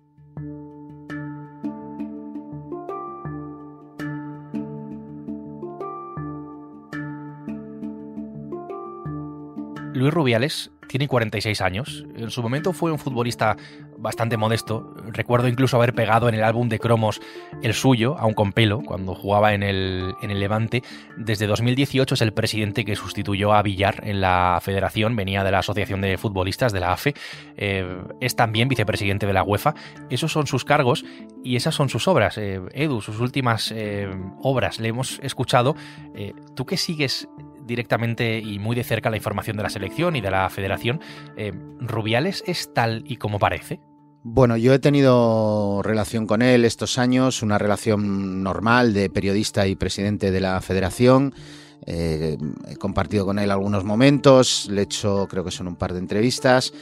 Luis 10.02 10.12
Rubiales 10.12 10.70
tiene 10.88 11.06
46 11.06 11.60
años. 11.60 12.04
En 12.16 12.30
su 12.30 12.42
momento 12.42 12.72
fue 12.72 12.90
un 12.90 12.98
futbolista 12.98 13.56
bastante 13.96 14.36
modesto. 14.36 14.94
Recuerdo 15.12 15.46
incluso 15.46 15.76
haber 15.76 15.94
pegado 15.94 16.28
en 16.28 16.34
el 16.34 16.42
álbum 16.42 16.68
de 16.68 16.80
cromos 16.80 17.20
el 17.62 17.72
suyo, 17.72 18.16
aún 18.18 18.34
con 18.34 18.52
pelo, 18.52 18.80
cuando 18.84 19.14
jugaba 19.14 19.54
en 19.54 19.62
el, 19.62 20.12
en 20.20 20.32
el 20.32 20.40
Levante. 20.40 20.82
Desde 21.16 21.46
2018 21.46 22.14
es 22.14 22.20
el 22.20 22.32
presidente 22.32 22.84
que 22.84 22.96
sustituyó 22.96 23.52
a 23.54 23.62
Villar 23.62 24.00
en 24.02 24.20
la 24.20 24.58
federación, 24.60 25.14
venía 25.14 25.44
de 25.44 25.52
la 25.52 25.60
Asociación 25.60 26.00
de 26.00 26.18
Futbolistas, 26.18 26.72
de 26.72 26.80
la 26.80 26.92
AFE. 26.92 27.14
Eh, 27.56 28.02
es 28.20 28.34
también 28.34 28.68
vicepresidente 28.68 29.26
de 29.26 29.32
la 29.32 29.44
UEFA. 29.44 29.74
Esos 30.10 30.32
son 30.32 30.48
sus 30.48 30.64
cargos 30.64 31.04
y 31.44 31.54
esas 31.54 31.76
son 31.76 31.88
sus 31.88 32.08
obras. 32.08 32.36
Eh, 32.38 32.60
Edu, 32.72 33.00
sus 33.00 33.20
últimas 33.20 33.72
eh, 33.72 34.10
obras, 34.42 34.80
le 34.80 34.88
hemos 34.88 35.20
escuchado. 35.22 35.76
¿Tú 36.54 36.66
qué 36.66 36.76
sigues 36.76 37.28
directamente 37.66 38.38
y 38.38 38.58
muy 38.58 38.76
de 38.76 38.84
cerca 38.84 39.10
la 39.10 39.16
información 39.16 39.56
de 39.56 39.62
la 39.62 39.70
selección 39.70 40.16
y 40.16 40.20
de 40.20 40.30
la 40.30 40.48
federación. 40.50 41.00
Eh, 41.36 41.52
¿Rubiales 41.80 42.42
es 42.46 42.72
tal 42.72 43.04
y 43.06 43.16
como 43.16 43.38
parece? 43.38 43.80
Bueno, 44.24 44.56
yo 44.56 44.72
he 44.72 44.78
tenido 44.78 45.82
relación 45.82 46.26
con 46.26 46.42
él 46.42 46.64
estos 46.64 46.96
años, 46.98 47.42
una 47.42 47.58
relación 47.58 48.42
normal 48.42 48.94
de 48.94 49.10
periodista 49.10 49.66
y 49.66 49.74
presidente 49.74 50.30
de 50.30 50.40
la 50.40 50.60
federación. 50.60 51.34
Eh, 51.86 52.38
he 52.68 52.76
compartido 52.76 53.26
con 53.26 53.40
él 53.40 53.50
algunos 53.50 53.82
momentos, 53.82 54.68
le 54.70 54.82
he 54.82 54.84
hecho, 54.84 55.26
creo 55.28 55.44
que 55.44 55.50
son 55.50 55.66
un 55.66 55.74
par 55.74 55.92
de 55.92 55.98
entrevistas. 55.98 56.72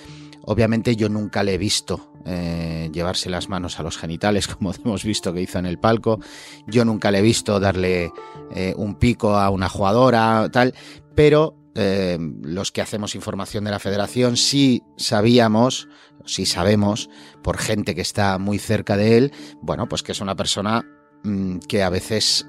Obviamente 0.43 0.97
yo 0.97 1.09
nunca 1.09 1.43
le 1.43 1.55
he 1.55 1.59
visto 1.59 2.10
eh, 2.25 2.91
llevarse 2.93 3.31
las 3.31 3.49
manos 3.49 3.79
a 3.79 3.83
los 3.83 3.97
genitales, 3.97 4.47
como 4.55 4.73
hemos 4.73 5.05
visto 5.05 5.33
que 5.33 5.43
hizo 5.43 5.59
en 5.59 5.67
el 5.67 5.79
palco. 5.79 6.21
Yo 6.67 6.85
nunca 6.85 7.11
le 7.11 7.19
he 7.19 7.23
visto 7.23 7.61
darle 7.61 8.13
eh, 8.55 8.75
un 8.77 8.97
pico 8.97 9.37
a 9.37 9.51
una 9.51 9.69
jugadora, 9.69 10.49
tal, 10.53 10.75
pero 11.15 11.57
eh, 11.75 12.19
los 12.43 12.73
que 12.73 12.83
hacemos 12.83 13.15
información 13.15 13.65
de 13.65 13.71
la 13.71 13.79
federación 13.79 14.37
sí 14.37 14.83
sabíamos, 14.97 15.89
sí 16.25 16.47
sabemos, 16.47 17.09
por 17.43 17.59
gente 17.59 17.95
que 17.95 18.03
está 18.03 18.39
muy 18.39 18.59
cerca 18.59 18.97
de 18.97 19.17
él, 19.17 19.33
bueno, 19.63 19.89
pues 19.89 20.03
que 20.03 20.13
es 20.13 20.21
una 20.21 20.37
persona 20.37 20.85
mm, 21.23 21.59
que 21.61 21.83
a 21.83 21.91
veces 21.91 22.47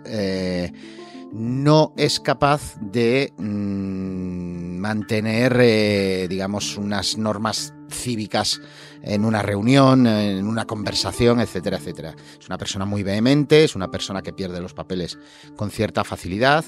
no 1.31 1.93
es 1.97 2.19
capaz 2.19 2.75
de 2.81 3.33
mm, 3.37 4.77
mantener, 4.79 6.27
digamos, 6.27 6.77
unas 6.77 7.17
normas 7.17 7.73
cívicas 7.89 8.61
en 9.01 9.25
una 9.25 9.41
reunión, 9.41 10.07
en 10.07 10.47
una 10.47 10.65
conversación, 10.65 11.39
etcétera, 11.39 11.77
etcétera. 11.77 12.15
Es 12.39 12.47
una 12.47 12.57
persona 12.57 12.85
muy 12.85 13.03
vehemente, 13.03 13.63
es 13.63 13.75
una 13.75 13.89
persona 13.89 14.21
que 14.21 14.33
pierde 14.33 14.61
los 14.61 14.73
papeles 14.73 15.17
con 15.55 15.71
cierta 15.71 16.03
facilidad 16.03 16.65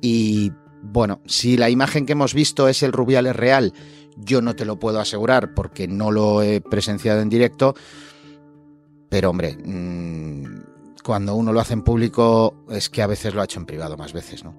y 0.00 0.52
bueno, 0.82 1.20
si 1.26 1.56
la 1.56 1.70
imagen 1.70 2.06
que 2.06 2.12
hemos 2.12 2.34
visto 2.34 2.68
es 2.68 2.82
el 2.82 2.92
Rubiales 2.92 3.34
real, 3.34 3.72
yo 4.16 4.40
no 4.40 4.54
te 4.54 4.64
lo 4.64 4.78
puedo 4.78 5.00
asegurar 5.00 5.54
porque 5.54 5.88
no 5.88 6.10
lo 6.10 6.42
he 6.42 6.60
presenciado 6.60 7.20
en 7.20 7.28
directo, 7.28 7.74
pero 9.08 9.30
hombre, 9.30 9.56
mm, 9.56 10.75
cuando 11.02 11.34
uno 11.34 11.52
lo 11.52 11.60
hace 11.60 11.74
en 11.74 11.82
público 11.82 12.64
es 12.70 12.90
que 12.90 13.02
a 13.02 13.06
veces 13.06 13.34
lo 13.34 13.40
ha 13.40 13.44
hecho 13.44 13.60
en 13.60 13.66
privado 13.66 13.96
más 13.96 14.12
veces, 14.12 14.44
¿no? 14.44 14.54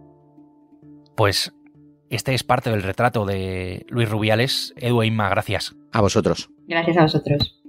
Pues 1.15 1.53
este 2.09 2.33
es 2.33 2.43
parte 2.43 2.69
del 2.69 2.83
retrato 2.83 3.25
de 3.25 3.85
Luis 3.89 4.09
Rubiales. 4.09 4.73
Edu 4.77 5.01
e 5.01 5.07
Inma, 5.07 5.29
gracias. 5.29 5.75
A 5.91 6.01
vosotros. 6.01 6.49
Gracias 6.67 6.97
a 6.97 7.01
vosotros. 7.03 7.61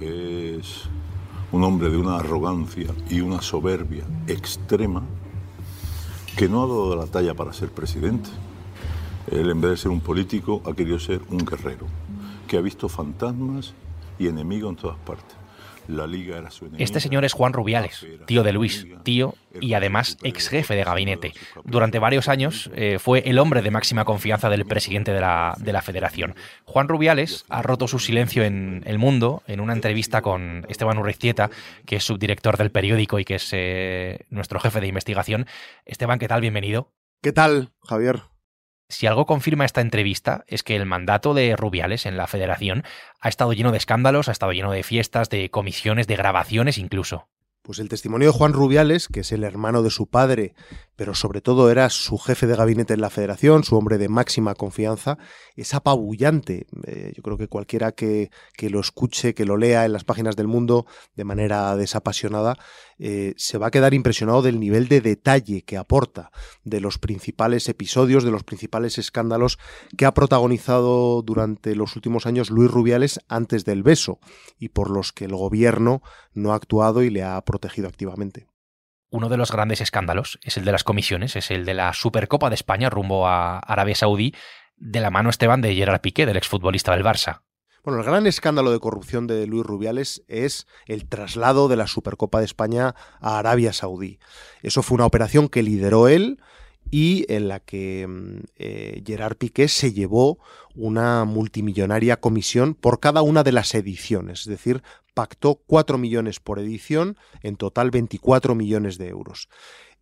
Es 0.00 0.88
un 1.52 1.64
hombre 1.64 1.90
de 1.90 1.96
una 1.98 2.16
arrogancia 2.16 2.88
y 3.10 3.20
una 3.20 3.42
soberbia 3.42 4.04
extrema 4.26 5.02
que 6.36 6.48
no 6.48 6.62
ha 6.62 6.66
dado 6.66 6.96
la 6.96 7.06
talla 7.06 7.34
para 7.34 7.52
ser 7.52 7.70
presidente. 7.70 8.30
Él, 9.30 9.50
en 9.50 9.60
vez 9.60 9.72
de 9.72 9.76
ser 9.76 9.90
un 9.90 10.00
político, 10.00 10.62
ha 10.64 10.72
querido 10.74 10.98
ser 10.98 11.20
un 11.28 11.44
guerrero, 11.44 11.86
que 12.48 12.56
ha 12.56 12.60
visto 12.60 12.88
fantasmas 12.88 13.74
y 14.18 14.28
enemigos 14.28 14.70
en 14.70 14.76
todas 14.76 14.98
partes. 14.98 15.41
Este 16.78 17.00
señor 17.00 17.24
es 17.24 17.32
Juan 17.32 17.52
Rubiales, 17.52 18.06
tío 18.26 18.42
de 18.42 18.52
Luis, 18.52 18.86
tío 19.02 19.34
y 19.60 19.74
además 19.74 20.16
ex 20.22 20.48
jefe 20.48 20.74
de 20.74 20.84
gabinete. 20.84 21.32
Durante 21.64 21.98
varios 21.98 22.28
años 22.28 22.70
eh, 22.74 22.98
fue 22.98 23.22
el 23.26 23.38
hombre 23.38 23.62
de 23.62 23.70
máxima 23.70 24.04
confianza 24.04 24.48
del 24.48 24.64
presidente 24.64 25.12
de 25.12 25.20
la, 25.20 25.54
de 25.58 25.72
la 25.72 25.82
federación. 25.82 26.34
Juan 26.64 26.88
Rubiales 26.88 27.44
ha 27.48 27.62
roto 27.62 27.88
su 27.88 27.98
silencio 27.98 28.44
en 28.44 28.82
El 28.86 28.98
Mundo 28.98 29.42
en 29.46 29.60
una 29.60 29.72
entrevista 29.72 30.22
con 30.22 30.66
Esteban 30.68 30.98
Urriztieta, 30.98 31.50
que 31.86 31.96
es 31.96 32.04
subdirector 32.04 32.56
del 32.56 32.70
periódico 32.70 33.18
y 33.18 33.24
que 33.24 33.36
es 33.36 33.50
eh, 33.52 34.26
nuestro 34.30 34.60
jefe 34.60 34.80
de 34.80 34.86
investigación. 34.86 35.46
Esteban, 35.84 36.18
¿qué 36.18 36.28
tal? 36.28 36.40
Bienvenido. 36.40 36.92
¿Qué 37.20 37.32
tal, 37.32 37.70
Javier? 37.84 38.31
Si 38.92 39.06
algo 39.06 39.24
confirma 39.24 39.64
esta 39.64 39.80
entrevista 39.80 40.44
es 40.48 40.62
que 40.62 40.76
el 40.76 40.84
mandato 40.84 41.32
de 41.32 41.56
Rubiales 41.56 42.04
en 42.04 42.18
la 42.18 42.26
federación 42.26 42.84
ha 43.20 43.30
estado 43.30 43.54
lleno 43.54 43.72
de 43.72 43.78
escándalos, 43.78 44.28
ha 44.28 44.32
estado 44.32 44.52
lleno 44.52 44.70
de 44.70 44.82
fiestas, 44.82 45.30
de 45.30 45.48
comisiones, 45.48 46.06
de 46.06 46.16
grabaciones 46.16 46.76
incluso. 46.76 47.26
Pues 47.62 47.78
el 47.78 47.88
testimonio 47.88 48.32
de 48.32 48.36
Juan 48.36 48.52
Rubiales, 48.52 49.08
que 49.08 49.20
es 49.20 49.32
el 49.32 49.44
hermano 49.44 49.82
de 49.82 49.90
su 49.90 50.08
padre, 50.08 50.54
pero 50.96 51.14
sobre 51.14 51.40
todo 51.40 51.70
era 51.70 51.88
su 51.90 52.18
jefe 52.18 52.46
de 52.46 52.56
gabinete 52.56 52.92
en 52.92 53.00
la 53.00 53.08
federación, 53.08 53.64
su 53.64 53.76
hombre 53.76 53.98
de 53.98 54.08
máxima 54.08 54.56
confianza, 54.56 55.16
es 55.54 55.72
apabullante. 55.72 56.66
Eh, 56.86 57.12
yo 57.14 57.22
creo 57.22 57.38
que 57.38 57.46
cualquiera 57.46 57.92
que, 57.92 58.30
que, 58.56 58.68
lo 58.68 58.80
escuche, 58.80 59.32
que 59.32 59.46
lo 59.46 59.56
lea 59.56 59.86
en 59.86 59.92
las 59.92 60.04
páginas 60.04 60.34
del 60.36 60.48
mundo 60.48 60.86
de 61.14 61.24
manera 61.24 61.74
desapasionada, 61.76 62.58
eh, 63.04 63.34
se 63.36 63.58
va 63.58 63.66
a 63.66 63.70
quedar 63.72 63.94
impresionado 63.94 64.42
del 64.42 64.60
nivel 64.60 64.86
de 64.86 65.00
detalle 65.00 65.62
que 65.62 65.76
aporta, 65.76 66.30
de 66.62 66.78
los 66.78 66.98
principales 66.98 67.68
episodios, 67.68 68.22
de 68.22 68.30
los 68.30 68.44
principales 68.44 68.96
escándalos 68.96 69.58
que 69.98 70.06
ha 70.06 70.14
protagonizado 70.14 71.20
durante 71.22 71.74
los 71.74 71.96
últimos 71.96 72.26
años 72.26 72.50
Luis 72.50 72.70
Rubiales 72.70 73.18
antes 73.26 73.64
del 73.64 73.82
beso 73.82 74.20
y 74.56 74.68
por 74.68 74.88
los 74.88 75.12
que 75.12 75.24
el 75.24 75.34
gobierno 75.34 76.00
no 76.32 76.52
ha 76.52 76.54
actuado 76.54 77.02
y 77.02 77.10
le 77.10 77.24
ha 77.24 77.40
protegido 77.44 77.88
activamente. 77.88 78.46
Uno 79.10 79.28
de 79.28 79.36
los 79.36 79.50
grandes 79.50 79.80
escándalos 79.80 80.38
es 80.44 80.56
el 80.56 80.64
de 80.64 80.70
las 80.70 80.84
comisiones, 80.84 81.34
es 81.34 81.50
el 81.50 81.64
de 81.64 81.74
la 81.74 81.92
Supercopa 81.94 82.50
de 82.50 82.54
España 82.54 82.88
rumbo 82.88 83.26
a 83.26 83.58
Arabia 83.58 83.96
Saudí, 83.96 84.32
de 84.76 85.00
la 85.00 85.10
mano 85.10 85.28
Esteban 85.28 85.60
de 85.60 85.74
Gerard 85.74 86.02
Piqué, 86.02 86.24
del 86.24 86.36
exfutbolista 86.36 86.92
del 86.92 87.04
Barça. 87.04 87.42
Bueno, 87.84 87.98
el 87.98 88.06
gran 88.06 88.28
escándalo 88.28 88.70
de 88.70 88.78
corrupción 88.78 89.26
de 89.26 89.44
Luis 89.48 89.66
Rubiales 89.66 90.22
es 90.28 90.68
el 90.86 91.08
traslado 91.08 91.66
de 91.66 91.74
la 91.74 91.88
Supercopa 91.88 92.38
de 92.38 92.44
España 92.44 92.94
a 93.20 93.38
Arabia 93.38 93.72
Saudí. 93.72 94.20
Eso 94.62 94.84
fue 94.84 94.94
una 94.94 95.06
operación 95.06 95.48
que 95.48 95.64
lideró 95.64 96.06
él 96.06 96.38
y 96.92 97.26
en 97.28 97.48
la 97.48 97.58
que 97.58 98.06
mm, 98.06 98.36
eh, 98.54 99.02
Gerard 99.04 99.36
Piqué 99.36 99.66
se 99.66 99.92
llevó 99.92 100.38
una 100.76 101.24
multimillonaria 101.24 102.20
comisión 102.20 102.74
por 102.74 103.00
cada 103.00 103.22
una 103.22 103.42
de 103.42 103.50
las 103.50 103.74
ediciones, 103.74 104.42
es 104.42 104.46
decir, 104.46 104.84
pactó 105.12 105.56
4 105.66 105.98
millones 105.98 106.38
por 106.38 106.60
edición, 106.60 107.16
en 107.42 107.56
total 107.56 107.90
24 107.90 108.54
millones 108.54 108.96
de 108.96 109.08
euros. 109.08 109.48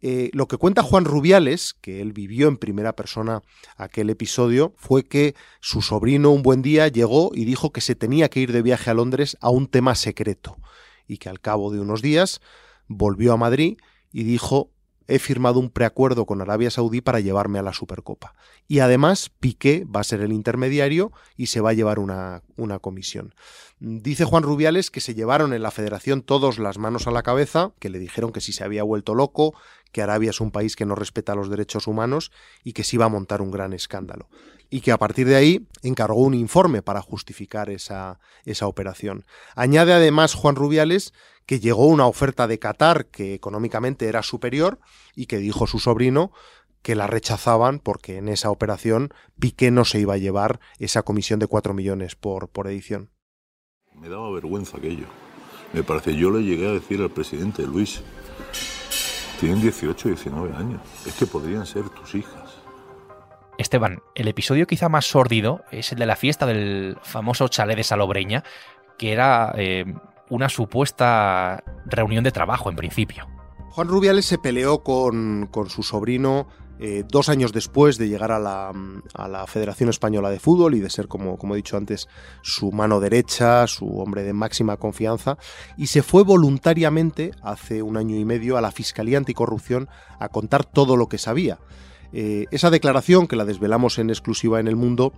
Eh, 0.03 0.31
lo 0.33 0.49
que 0.49 0.57
cuenta 0.57 0.83
Juan 0.83 1.05
Rubiales, 1.05 1.75
que 1.81 2.01
él 2.01 2.13
vivió 2.13 2.49
en 2.49 2.57
primera 2.57 2.97
persona 2.97 3.43
aquel 3.77 4.09
episodio, 4.09 4.75
fue 4.77 5.05
que 5.05 5.35
su 5.61 5.83
sobrino 5.83 6.31
un 6.31 6.43
buen 6.43 6.63
día 6.63 6.89
llegó 6.89 7.33
y 7.35 7.45
dijo 7.45 7.71
que 7.71 7.83
se 7.83 7.95
tenía 7.95 8.31
que 8.31 8.41
ir 8.41 8.53
de 8.53 8.63
viaje 8.63 8.91
a 8.91 8.95
Londres 8.95 9.37
a 9.41 9.51
un 9.51 9.67
tema 9.67 9.95
secreto 9.95 10.57
y 11.07 11.19
que 11.19 11.29
al 11.29 11.41
cabo 11.41 11.71
de 11.71 11.81
unos 11.81 12.01
días 12.01 12.41
volvió 12.89 13.33
a 13.33 13.37
Madrid 13.37 13.77
y 14.11 14.25
dijo 14.25 14.71
he 15.11 15.19
firmado 15.19 15.59
un 15.59 15.71
preacuerdo 15.71 16.25
con 16.25 16.41
Arabia 16.41 16.71
Saudí 16.71 17.01
para 17.01 17.19
llevarme 17.19 17.59
a 17.59 17.63
la 17.63 17.73
Supercopa. 17.73 18.35
Y 18.69 18.79
además 18.79 19.31
Piqué 19.41 19.85
va 19.85 20.01
a 20.01 20.05
ser 20.05 20.21
el 20.21 20.33
intermediario 20.33 21.11
y 21.37 21.47
se 21.47 21.61
va 21.61 21.71
a 21.71 21.73
llevar 21.75 21.99
una, 21.99 22.45
una 22.57 22.79
comisión. 22.79 23.35
Dice 23.81 24.25
Juan 24.25 24.45
Rubiales 24.45 24.91
que 24.91 25.01
se 25.01 25.15
llevaron 25.15 25.53
en 25.53 25.63
la 25.63 25.73
federación 25.73 26.23
todos 26.23 26.61
las 26.61 26.79
manos 26.79 27.09
a 27.09 27.11
la 27.11 27.25
cabeza, 27.25 27.73
que 27.81 27.91
le 27.91 27.99
dijeron 27.99 28.31
que 28.31 28.41
si 28.41 28.53
se 28.53 28.63
había 28.63 28.85
vuelto 28.85 29.17
loco, 29.17 29.55
que 29.93 30.03
Arabia 30.03 30.31
es 30.31 30.41
un 30.41 30.51
país 30.51 30.77
que 30.77 30.87
no 30.87 30.95
respeta 30.95 31.35
los 31.35 31.51
derechos 31.51 31.87
humanos 31.87 32.33
y 32.65 32.73
que 32.73 32.85
se 32.85 32.97
iba 32.97 33.07
a 33.07 33.09
montar 33.09 33.43
un 33.43 33.51
gran 33.51 33.73
escándalo. 33.73 34.29
Y 34.69 34.83
que 34.83 34.93
a 34.93 34.99
partir 34.99 35.27
de 35.27 35.37
ahí 35.37 35.67
encargó 35.83 36.23
un 36.23 36.35
informe 36.35 36.83
para 36.83 37.03
justificar 37.03 37.71
esa, 37.71 38.21
esa 38.45 38.67
operación. 38.67 39.25
Añade 39.57 39.93
además 39.93 40.35
Juan 40.35 40.55
Rubiales 40.55 41.13
que 41.47 41.59
llegó 41.59 41.87
una 41.87 42.07
oferta 42.07 42.47
de 42.47 42.61
Qatar 42.61 43.07
que 43.07 43.35
económicamente 43.35 44.07
era 44.07 44.23
superior 44.23 44.79
y 45.17 45.27
que 45.27 45.39
dijo 45.39 45.67
su 45.67 45.81
sobrino 45.81 46.31
que 46.83 46.95
la 46.95 47.07
rechazaban 47.07 47.79
porque 47.81 48.17
en 48.17 48.29
esa 48.29 48.51
operación 48.51 49.13
Piqué 49.39 49.71
no 49.71 49.85
se 49.85 50.01
iba 50.01 50.15
a 50.15 50.19
llevar 50.19 50.61
esa 50.79 51.03
comisión 51.03 51.41
de 51.41 51.47
4 51.47 51.75
millones 51.75 52.15
por, 52.15 52.49
por 52.49 52.69
edición. 52.69 53.11
Me 53.95 54.09
daba 54.09 54.31
vergüenza 54.31 54.79
aquello. 54.79 55.07
Me 55.73 55.83
parece, 55.83 56.17
yo 56.17 56.31
le 56.31 56.43
llegué 56.43 56.69
a 56.69 56.73
decir 56.73 57.01
al 57.01 57.11
presidente 57.11 57.63
Luis, 57.67 58.03
tienen 59.41 59.63
18 59.63 60.09
y 60.09 60.11
19 60.13 60.55
años. 60.55 60.81
Es 61.07 61.15
que 61.15 61.27
podrían 61.27 61.65
ser 61.65 61.89
tus 61.89 62.15
hijas. 62.15 62.61
Esteban, 63.57 64.03
el 64.15 64.29
episodio 64.29 64.67
quizá 64.67 64.89
más 64.89 65.07
sórdido 65.07 65.65
es 65.71 65.93
el 65.93 65.99
de 65.99 66.07
la 66.07 66.17
fiesta 66.17 66.47
del 66.47 66.97
famoso 67.03 67.49
chalet 67.49 67.77
de 67.77 67.85
Salobreña, 67.85 68.45
que 68.99 69.13
era 69.13 69.53
eh, 69.57 69.87
una 70.29 70.49
supuesta 70.49 71.65
reunión 71.87 72.23
de 72.23 72.33
trabajo 72.33 72.71
en 72.71 72.77
principio. 72.77 73.27
Juan 73.71 73.89
Rubiales 73.89 74.27
se 74.27 74.39
peleó 74.39 74.83
con, 74.83 75.49
con 75.51 75.71
su 75.71 75.83
sobrino 75.83 76.47
eh, 76.83 77.05
dos 77.07 77.29
años 77.29 77.53
después 77.53 77.99
de 77.99 78.09
llegar 78.09 78.33
a 78.33 78.39
la, 78.39 79.47
Federación 79.47 79.91
Española 79.91 80.31
de 80.31 80.41
Fútbol 80.41 80.75
y 80.75 80.81
de 80.81 80.89
ser, 80.89 81.09
como, 81.09 81.37
he 81.53 81.57
dicho 81.57 81.77
antes, 81.77 82.09
su 82.43 82.73
mano 82.73 83.01
derecha, 83.01 83.67
su 83.67 84.01
hombre 84.01 84.23
de 84.23 84.33
máxima 84.33 84.79
confianza, 84.79 85.37
y 85.77 85.89
se 85.89 86.03
fue 86.03 86.25
voluntariamente 86.25 87.33
hace 87.43 87.83
un 87.83 87.99
año 87.99 88.17
y 88.17 88.25
medio 88.25 88.57
a 88.57 88.63
la 88.63 88.73
Fiscalía 88.73 89.19
Anticorrupción 89.19 89.91
a 90.19 90.31
contar 90.31 90.65
todo 90.65 90.97
lo 90.97 91.07
que 91.09 91.19
sabía. 91.19 91.59
Eh, 92.15 92.47
esa 92.51 92.71
declaración, 92.71 93.27
que 93.27 93.37
la 93.37 93.45
desvelamos 93.45 93.99
en 93.99 94.09
exclusiva 94.09 94.59
en 94.59 94.67
el 94.67 94.77
mundo, 94.77 95.13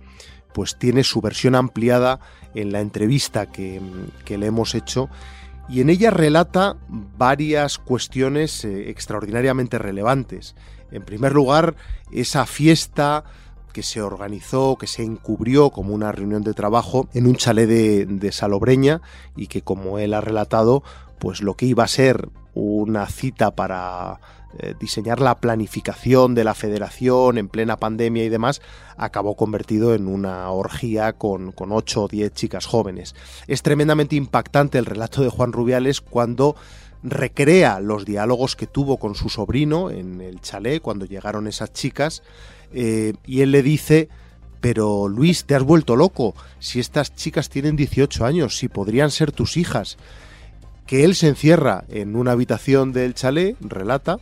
pues 0.53 0.77
tiene 0.77 1.05
su 1.05 1.21
versión 1.21 1.55
ampliada 1.55 2.19
en 2.55 2.73
la 2.73 2.81
entrevista 2.81 3.45
que, 3.45 3.81
que 4.25 4.37
le 4.37 4.47
hemos 4.47 4.75
hecho 4.75 5.09
y 5.69 5.81
en 5.81 5.89
ella 5.89 6.11
relata 6.11 6.75
varias 6.89 7.77
cuestiones 7.77 8.65
eh, 8.65 8.89
extraordinariamente 8.89 9.77
relevantes. 9.77 10.55
En 10.93 11.03
primer 11.03 11.33
lugar, 11.33 11.75
esa 12.11 12.45
fiesta 12.45 13.23
que 13.73 13.83
se 13.83 14.01
organizó, 14.01 14.77
que 14.77 14.87
se 14.87 15.03
encubrió 15.03 15.71
como 15.71 15.93
una 15.93 16.11
reunión 16.11 16.43
de 16.43 16.53
trabajo 16.53 17.09
en 17.13 17.25
un 17.25 17.35
chalet 17.35 17.67
de, 17.67 18.31
Salobreña 18.31 19.01
y 19.35 19.47
que 19.47 19.63
como 19.63 19.97
él 19.97 20.13
ha 20.13 20.21
relatado, 20.21 20.83
pues 21.19 21.41
lo 21.41 21.55
que 21.55 21.65
iba 21.65 21.83
a 21.83 21.87
ser 21.87 22.29
una 22.53 23.07
cita 23.07 23.55
para 23.55 24.19
eh, 24.59 24.75
diseñar 24.79 25.19
la 25.19 25.39
planificación 25.39 26.35
de 26.35 26.43
la 26.43 26.53
federación 26.53 27.39
en 27.39 27.49
plena 27.49 27.77
pandemia 27.77 28.23
y 28.23 28.29
demás, 28.29 28.61
acabó 28.95 29.35
convertido 29.35 29.95
en 29.95 30.07
una 30.07 30.51
orgía 30.51 31.13
con, 31.13 31.51
con 31.51 31.71
8 31.71 32.03
o 32.03 32.07
10 32.07 32.31
chicas 32.33 32.67
jóvenes. 32.67 33.15
Es 33.47 33.63
tremendamente 33.63 34.15
impactante 34.15 34.77
el 34.77 34.85
relato 34.85 35.23
de 35.23 35.29
Juan 35.29 35.51
Rubiales 35.51 36.01
cuando 36.01 36.55
recrea 37.03 37.79
los 37.79 38.05
diálogos 38.05 38.55
que 38.55 38.67
tuvo 38.67 38.97
con 38.97 39.15
su 39.15 39.29
sobrino 39.29 39.91
en 39.91 40.21
el 40.21 40.41
chalet 40.41 40.81
cuando 40.81 41.05
llegaron 41.05 41.47
esas 41.47 41.73
chicas 41.73 42.23
eh, 42.71 43.13
y 43.25 43.41
él 43.41 43.51
le 43.51 43.61
dice 43.61 44.09
pero 44.63 45.09
Luis, 45.09 45.43
te 45.43 45.55
has 45.55 45.63
vuelto 45.63 45.97
loco, 45.97 46.35
si 46.59 46.79
estas 46.79 47.13
chicas 47.13 47.49
tienen 47.49 47.75
18 47.75 48.23
años, 48.23 48.55
si 48.55 48.69
podrían 48.69 49.11
ser 49.11 49.33
tus 49.33 49.57
hijas. 49.57 49.97
Que 50.87 51.03
él 51.03 51.15
se 51.15 51.27
encierra 51.27 51.83
en 51.89 52.15
una 52.15 52.31
habitación 52.31 52.93
del 52.93 53.13
chalet, 53.13 53.57
relata, 53.59 54.19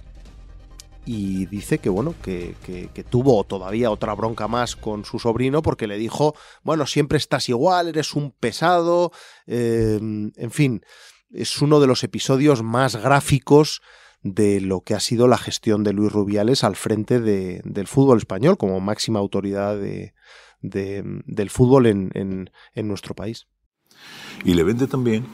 y 1.06 1.46
dice 1.46 1.78
que 1.78 1.90
bueno, 1.90 2.16
que, 2.24 2.56
que, 2.64 3.04
tuvo 3.04 3.44
todavía 3.44 3.92
otra 3.92 4.16
bronca 4.16 4.48
más 4.48 4.76
con 4.76 5.06
su 5.06 5.20
sobrino 5.20 5.62
porque 5.62 5.86
le 5.86 6.00
dijo, 6.00 6.34
bueno, 6.64 6.88
siempre 6.88 7.20
estás 7.20 7.48
igual, 7.48 7.90
eres 7.90 8.16
un 8.16 8.32
pesado, 8.32 9.12
eh, 9.46 10.00
en 10.02 10.52
fin, 10.52 10.82
es 11.34 11.62
uno 11.62 11.80
de 11.80 11.88
los 11.88 12.04
episodios 12.04 12.64
más 12.64 12.96
gráficos 12.96 13.82
de 14.24 14.62
lo 14.62 14.82
que 14.82 14.94
ha 14.94 15.00
sido 15.00 15.28
la 15.28 15.38
gestión 15.38 15.84
de 15.84 15.94
Luis 15.94 16.12
Rubiales 16.12 16.64
al 16.64 16.76
frente 16.76 17.20
de, 17.20 17.62
del 17.64 17.88
fútbol 17.88 18.20
español 18.20 18.58
como 18.58 18.80
máxima 18.80 19.20
autoridad 19.20 19.78
de, 19.78 20.14
del 20.62 21.50
fútbol 21.50 21.88
en, 21.88 22.12
en, 22.14 22.88
nuestro 22.88 23.16
país. 23.16 23.48
Y 24.46 24.54
le 24.54 24.64
vende 24.64 24.88
también 24.88 25.26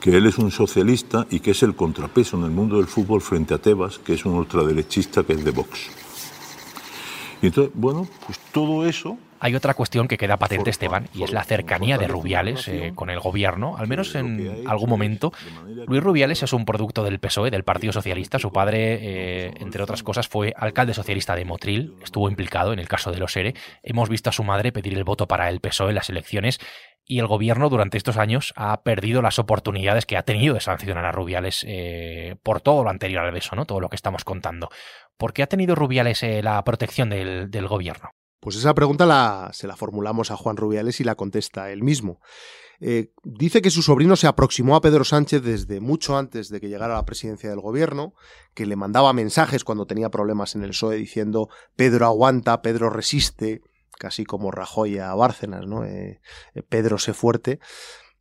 que 0.00 0.16
él 0.16 0.26
es 0.26 0.36
un 0.38 0.50
socialista 0.50 1.26
y 1.30 1.40
que 1.40 1.52
es 1.52 1.62
el 1.62 1.74
contrapeso 1.74 2.36
en 2.36 2.44
el 2.44 2.50
mundo 2.50 2.76
del 2.76 2.86
fútbol 2.86 3.22
frente 3.22 3.54
a 3.54 3.58
Tebas, 3.58 3.98
que 3.98 4.14
es 4.14 4.24
un 4.26 4.34
ultraderechista 4.34 5.22
que 5.22 5.32
es 5.32 5.44
de 5.44 5.50
Vox. 5.50 5.90
Y 7.40 7.46
entonces, 7.46 7.72
bueno, 7.74 8.06
pues 8.26 8.38
todo 8.52 8.86
eso 8.86 9.18
hay 9.42 9.56
otra 9.56 9.74
cuestión 9.74 10.06
que 10.06 10.18
queda 10.18 10.36
patente, 10.36 10.70
Esteban, 10.70 11.08
y 11.12 11.24
es 11.24 11.32
la 11.32 11.42
cercanía 11.42 11.98
de 11.98 12.06
Rubiales 12.06 12.68
eh, 12.68 12.92
con 12.94 13.10
el 13.10 13.18
gobierno, 13.18 13.76
al 13.76 13.88
menos 13.88 14.14
en 14.14 14.62
algún 14.68 14.88
momento. 14.88 15.32
Luis 15.88 16.00
Rubiales 16.00 16.44
es 16.44 16.52
un 16.52 16.64
producto 16.64 17.02
del 17.02 17.18
PSOE, 17.18 17.50
del 17.50 17.64
Partido 17.64 17.92
Socialista. 17.92 18.38
Su 18.38 18.52
padre, 18.52 19.00
eh, 19.02 19.54
entre 19.58 19.82
otras 19.82 20.04
cosas, 20.04 20.28
fue 20.28 20.54
alcalde 20.56 20.94
socialista 20.94 21.34
de 21.34 21.44
Motril, 21.44 21.96
estuvo 22.04 22.28
implicado 22.28 22.72
en 22.72 22.78
el 22.78 22.86
caso 22.86 23.10
de 23.10 23.18
los 23.18 23.36
ERE. 23.36 23.56
Hemos 23.82 24.08
visto 24.08 24.30
a 24.30 24.32
su 24.32 24.44
madre 24.44 24.70
pedir 24.70 24.96
el 24.96 25.02
voto 25.02 25.26
para 25.26 25.48
el 25.48 25.58
PSOE 25.58 25.88
en 25.88 25.96
las 25.96 26.08
elecciones 26.08 26.60
y 27.04 27.18
el 27.18 27.26
gobierno 27.26 27.68
durante 27.68 27.98
estos 27.98 28.18
años 28.18 28.52
ha 28.54 28.84
perdido 28.84 29.22
las 29.22 29.40
oportunidades 29.40 30.06
que 30.06 30.16
ha 30.16 30.22
tenido 30.22 30.54
de 30.54 30.60
sancionar 30.60 31.04
a 31.04 31.10
Rubiales 31.10 31.64
eh, 31.66 32.36
por 32.44 32.60
todo 32.60 32.84
lo 32.84 32.90
anterior 32.90 33.24
al 33.24 33.32
beso, 33.32 33.56
¿no? 33.56 33.64
Todo 33.64 33.80
lo 33.80 33.88
que 33.88 33.96
estamos 33.96 34.22
contando. 34.22 34.68
¿Por 35.16 35.32
qué 35.32 35.42
ha 35.42 35.48
tenido 35.48 35.74
Rubiales 35.74 36.22
la 36.22 36.62
protección 36.62 37.10
del, 37.10 37.50
del 37.50 37.66
gobierno? 37.66 38.10
Pues 38.42 38.56
esa 38.56 38.74
pregunta 38.74 39.06
la, 39.06 39.50
se 39.52 39.68
la 39.68 39.76
formulamos 39.76 40.32
a 40.32 40.36
Juan 40.36 40.56
Rubiales 40.56 40.98
y 40.98 41.04
la 41.04 41.14
contesta 41.14 41.70
él 41.70 41.84
mismo. 41.84 42.20
Eh, 42.80 43.12
dice 43.22 43.62
que 43.62 43.70
su 43.70 43.82
sobrino 43.82 44.16
se 44.16 44.26
aproximó 44.26 44.74
a 44.74 44.80
Pedro 44.80 45.04
Sánchez 45.04 45.44
desde 45.44 45.78
mucho 45.78 46.18
antes 46.18 46.48
de 46.48 46.60
que 46.60 46.68
llegara 46.68 46.94
a 46.94 46.96
la 46.96 47.04
presidencia 47.04 47.48
del 47.50 47.60
gobierno, 47.60 48.14
que 48.52 48.66
le 48.66 48.74
mandaba 48.74 49.12
mensajes 49.12 49.62
cuando 49.62 49.86
tenía 49.86 50.10
problemas 50.10 50.56
en 50.56 50.64
el 50.64 50.70
PSOE 50.70 50.96
diciendo 50.96 51.50
Pedro 51.76 52.04
aguanta, 52.04 52.62
Pedro 52.62 52.90
resiste, 52.90 53.62
casi 53.96 54.24
como 54.24 54.50
Rajoy 54.50 54.98
a 54.98 55.14
Bárcenas, 55.14 55.68
¿no? 55.68 55.84
Eh, 55.84 56.20
eh, 56.56 56.62
Pedro 56.68 56.98
sé 56.98 57.14
fuerte, 57.14 57.60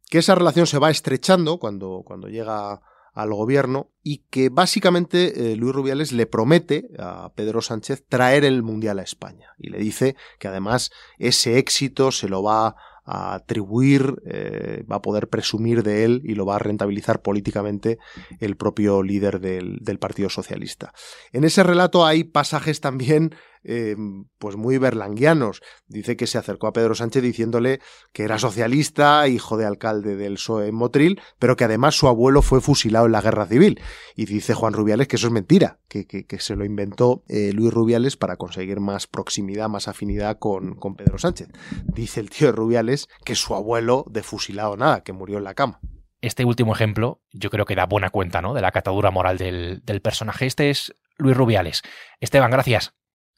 que 0.08 0.20
esa 0.20 0.36
relación 0.36 0.68
se 0.68 0.78
va 0.78 0.92
estrechando 0.92 1.58
cuando, 1.58 2.04
cuando 2.06 2.28
llega 2.28 2.84
al 3.13 3.34
gobierno 3.34 3.91
y 4.04 4.19
que 4.30 4.50
básicamente 4.50 5.52
eh, 5.52 5.56
Luis 5.56 5.74
Rubiales 5.74 6.12
le 6.12 6.26
promete 6.26 6.89
a 6.97 7.32
Pedro 7.36 7.62
Sánchez 7.62 8.06
traer 8.08 8.45
el 8.45 8.63
Mundial 8.63 9.00
a 9.00 9.04
España 9.04 9.50
y 9.58 9.69
le 9.69 9.80
dice 9.80 10.15
que 10.39 10.47
además 10.47 10.91
ese 11.17 11.58
éxito 11.58 12.12
se 12.12 12.30
lo 12.30 12.41
va 12.43 12.76
a 13.04 13.34
atribuir, 13.34 14.21
eh, 14.26 14.86
va 14.89 14.97
a 14.97 15.02
poder 15.02 15.28
presumir 15.28 15.84
de 15.84 16.06
él 16.06 16.21
y 16.24 16.36
lo 16.36 16.45
va 16.45 16.56
a 16.56 16.60
rentabilizar 16.60 17.21
políticamente 17.21 17.97
el 18.39 18.56
propio 18.56 19.02
líder 19.04 19.39
del, 19.39 19.80
del 19.82 20.00
Partido 20.00 20.30
Socialista. 20.30 20.93
En 21.32 21.43
ese 21.43 21.63
relato 21.63 22.06
hay 22.06 22.24
pasajes 22.24 22.80
también 22.80 23.36
eh, 23.63 23.95
pues 24.38 24.56
muy 24.56 24.78
berlanguianos. 24.78 25.62
Dice 25.88 26.17
que 26.17 26.28
se 26.28 26.38
acercó 26.38 26.67
a 26.67 26.74
Pedro 26.74 26.95
Sánchez 26.95 27.24
diciéndole 27.24 27.80
que 28.12 28.24
era 28.24 28.39
socialista, 28.39 29.28
hijo 29.28 29.58
de 29.58 29.65
alcalde 29.65 30.15
del 30.15 30.34
PSOE 30.34 30.67
en 30.67 30.76
Motril, 30.76 31.21
pero 31.39 31.56
que 31.56 31.65
además 31.65 31.95
su 31.95 32.08
abuelo 32.08 32.41
fue 32.41 32.62
fusilado 32.62 33.06
en 33.06 33.12
la 33.12 33.21
guerra 33.21 33.45
civil. 33.45 33.80
Y 34.15 34.26
dice 34.26 34.54
Juan 34.54 34.74
Rubiales 34.74 35.08
que 35.08 35.15
eso 35.15 35.28
es 35.28 35.34
mentira, 35.34 35.80
que, 35.88 36.06
que, 36.06 36.39
se 36.39 36.56
lo 36.56 36.65
inventó 36.65 37.24
eh, 37.28 37.52
Luis 37.54 37.74
Rubiales 37.74 38.17
para 38.17 38.38
conseguir 38.38 38.80
más 38.80 39.08
proximidad, 39.08 39.69
más 39.69 39.88
afinidad 39.88 40.39
con, 40.39 40.76
con 40.76 40.95
Pedro 40.95 41.17
Sánchez. 41.17 41.50
Dice 41.86 42.19
el 42.19 42.30
tío 42.30 42.47
de 42.47 42.54
Rubiales 42.54 43.08
que 43.26 43.36
su 43.36 43.56
abuelo 43.56 44.06
de 44.10 44.24
fusilado 44.24 44.78
nada, 44.78 45.04
que 45.04 45.13
murió 45.13 45.38
en 45.38 45.43
la 45.43 45.54
cama 45.54 45.80
este 46.21 46.45
último 46.45 46.74
ejemplo 46.74 47.21
yo 47.32 47.50
creo 47.50 47.65
que 47.65 47.76
da 47.76 47.86
buena 47.86 48.10
cuenta 48.10 48.41
¿no? 48.41 48.54
de 48.54 48.62
la 48.62 48.71
catadura 48.71 49.12
moral 49.12 49.38
del, 49.38 49.82
del, 49.84 50.02
personaje. 50.02 50.45
Este 50.45 50.69
es 50.69 50.95
Luis 51.17 51.36
Rubiales. 51.36 51.82
Esteban, 52.19 52.52
gracias. 52.52 52.93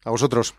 A 0.06 0.10
vosotros. 0.10 0.56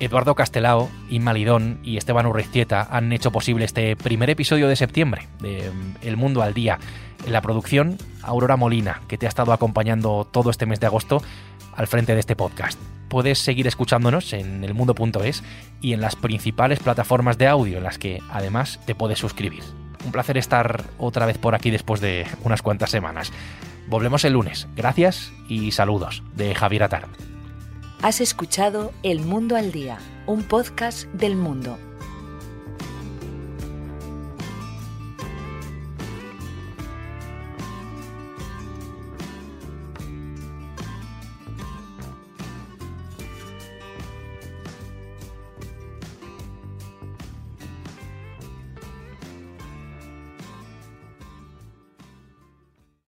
Eduardo 0.00 0.34
Castelao, 0.34 0.90
Inma 1.08 1.32
Lidón 1.32 1.78
y 1.82 1.96
Esteban 1.96 2.26
Urriztieta 2.26 2.86
han 2.90 3.12
hecho 3.12 3.30
posible 3.30 3.64
este 3.64 3.96
primer 3.96 4.28
episodio 4.28 4.68
de 4.68 4.76
septiembre 4.76 5.28
de 5.40 5.70
El 6.02 6.16
Mundo 6.16 6.42
al 6.42 6.52
Día. 6.52 6.78
En 7.24 7.32
la 7.32 7.40
producción, 7.40 7.96
Aurora 8.22 8.56
Molina, 8.56 9.00
que 9.08 9.16
te 9.16 9.24
ha 9.24 9.30
estado 9.30 9.52
acompañando 9.52 10.26
todo 10.30 10.50
este 10.50 10.66
mes 10.66 10.80
de 10.80 10.86
agosto 10.86 11.22
al 11.74 11.86
frente 11.86 12.12
de 12.12 12.20
este 12.20 12.36
podcast. 12.36 12.78
Puedes 13.08 13.38
seguir 13.38 13.66
escuchándonos 13.66 14.32
en 14.34 14.62
elmundo.es 14.64 15.42
y 15.80 15.94
en 15.94 16.00
las 16.00 16.16
principales 16.16 16.80
plataformas 16.80 17.38
de 17.38 17.46
audio 17.46 17.78
en 17.78 17.84
las 17.84 17.98
que 17.98 18.20
además 18.30 18.80
te 18.84 18.94
puedes 18.94 19.18
suscribir. 19.18 19.62
Un 20.04 20.12
placer 20.12 20.36
estar 20.36 20.84
otra 20.98 21.26
vez 21.26 21.38
por 21.38 21.54
aquí 21.54 21.70
después 21.70 22.00
de 22.00 22.26
unas 22.42 22.62
cuantas 22.62 22.90
semanas. 22.90 23.32
Volvemos 23.86 24.24
el 24.24 24.34
lunes. 24.34 24.68
Gracias 24.76 25.32
y 25.48 25.72
saludos 25.72 26.22
de 26.34 26.54
Javier 26.54 26.84
Atar. 26.84 27.06
Has 28.02 28.20
escuchado 28.20 28.92
El 29.02 29.20
Mundo 29.20 29.56
al 29.56 29.72
Día, 29.72 29.98
un 30.26 30.42
podcast 30.42 31.04
del 31.14 31.36
mundo 31.36 31.78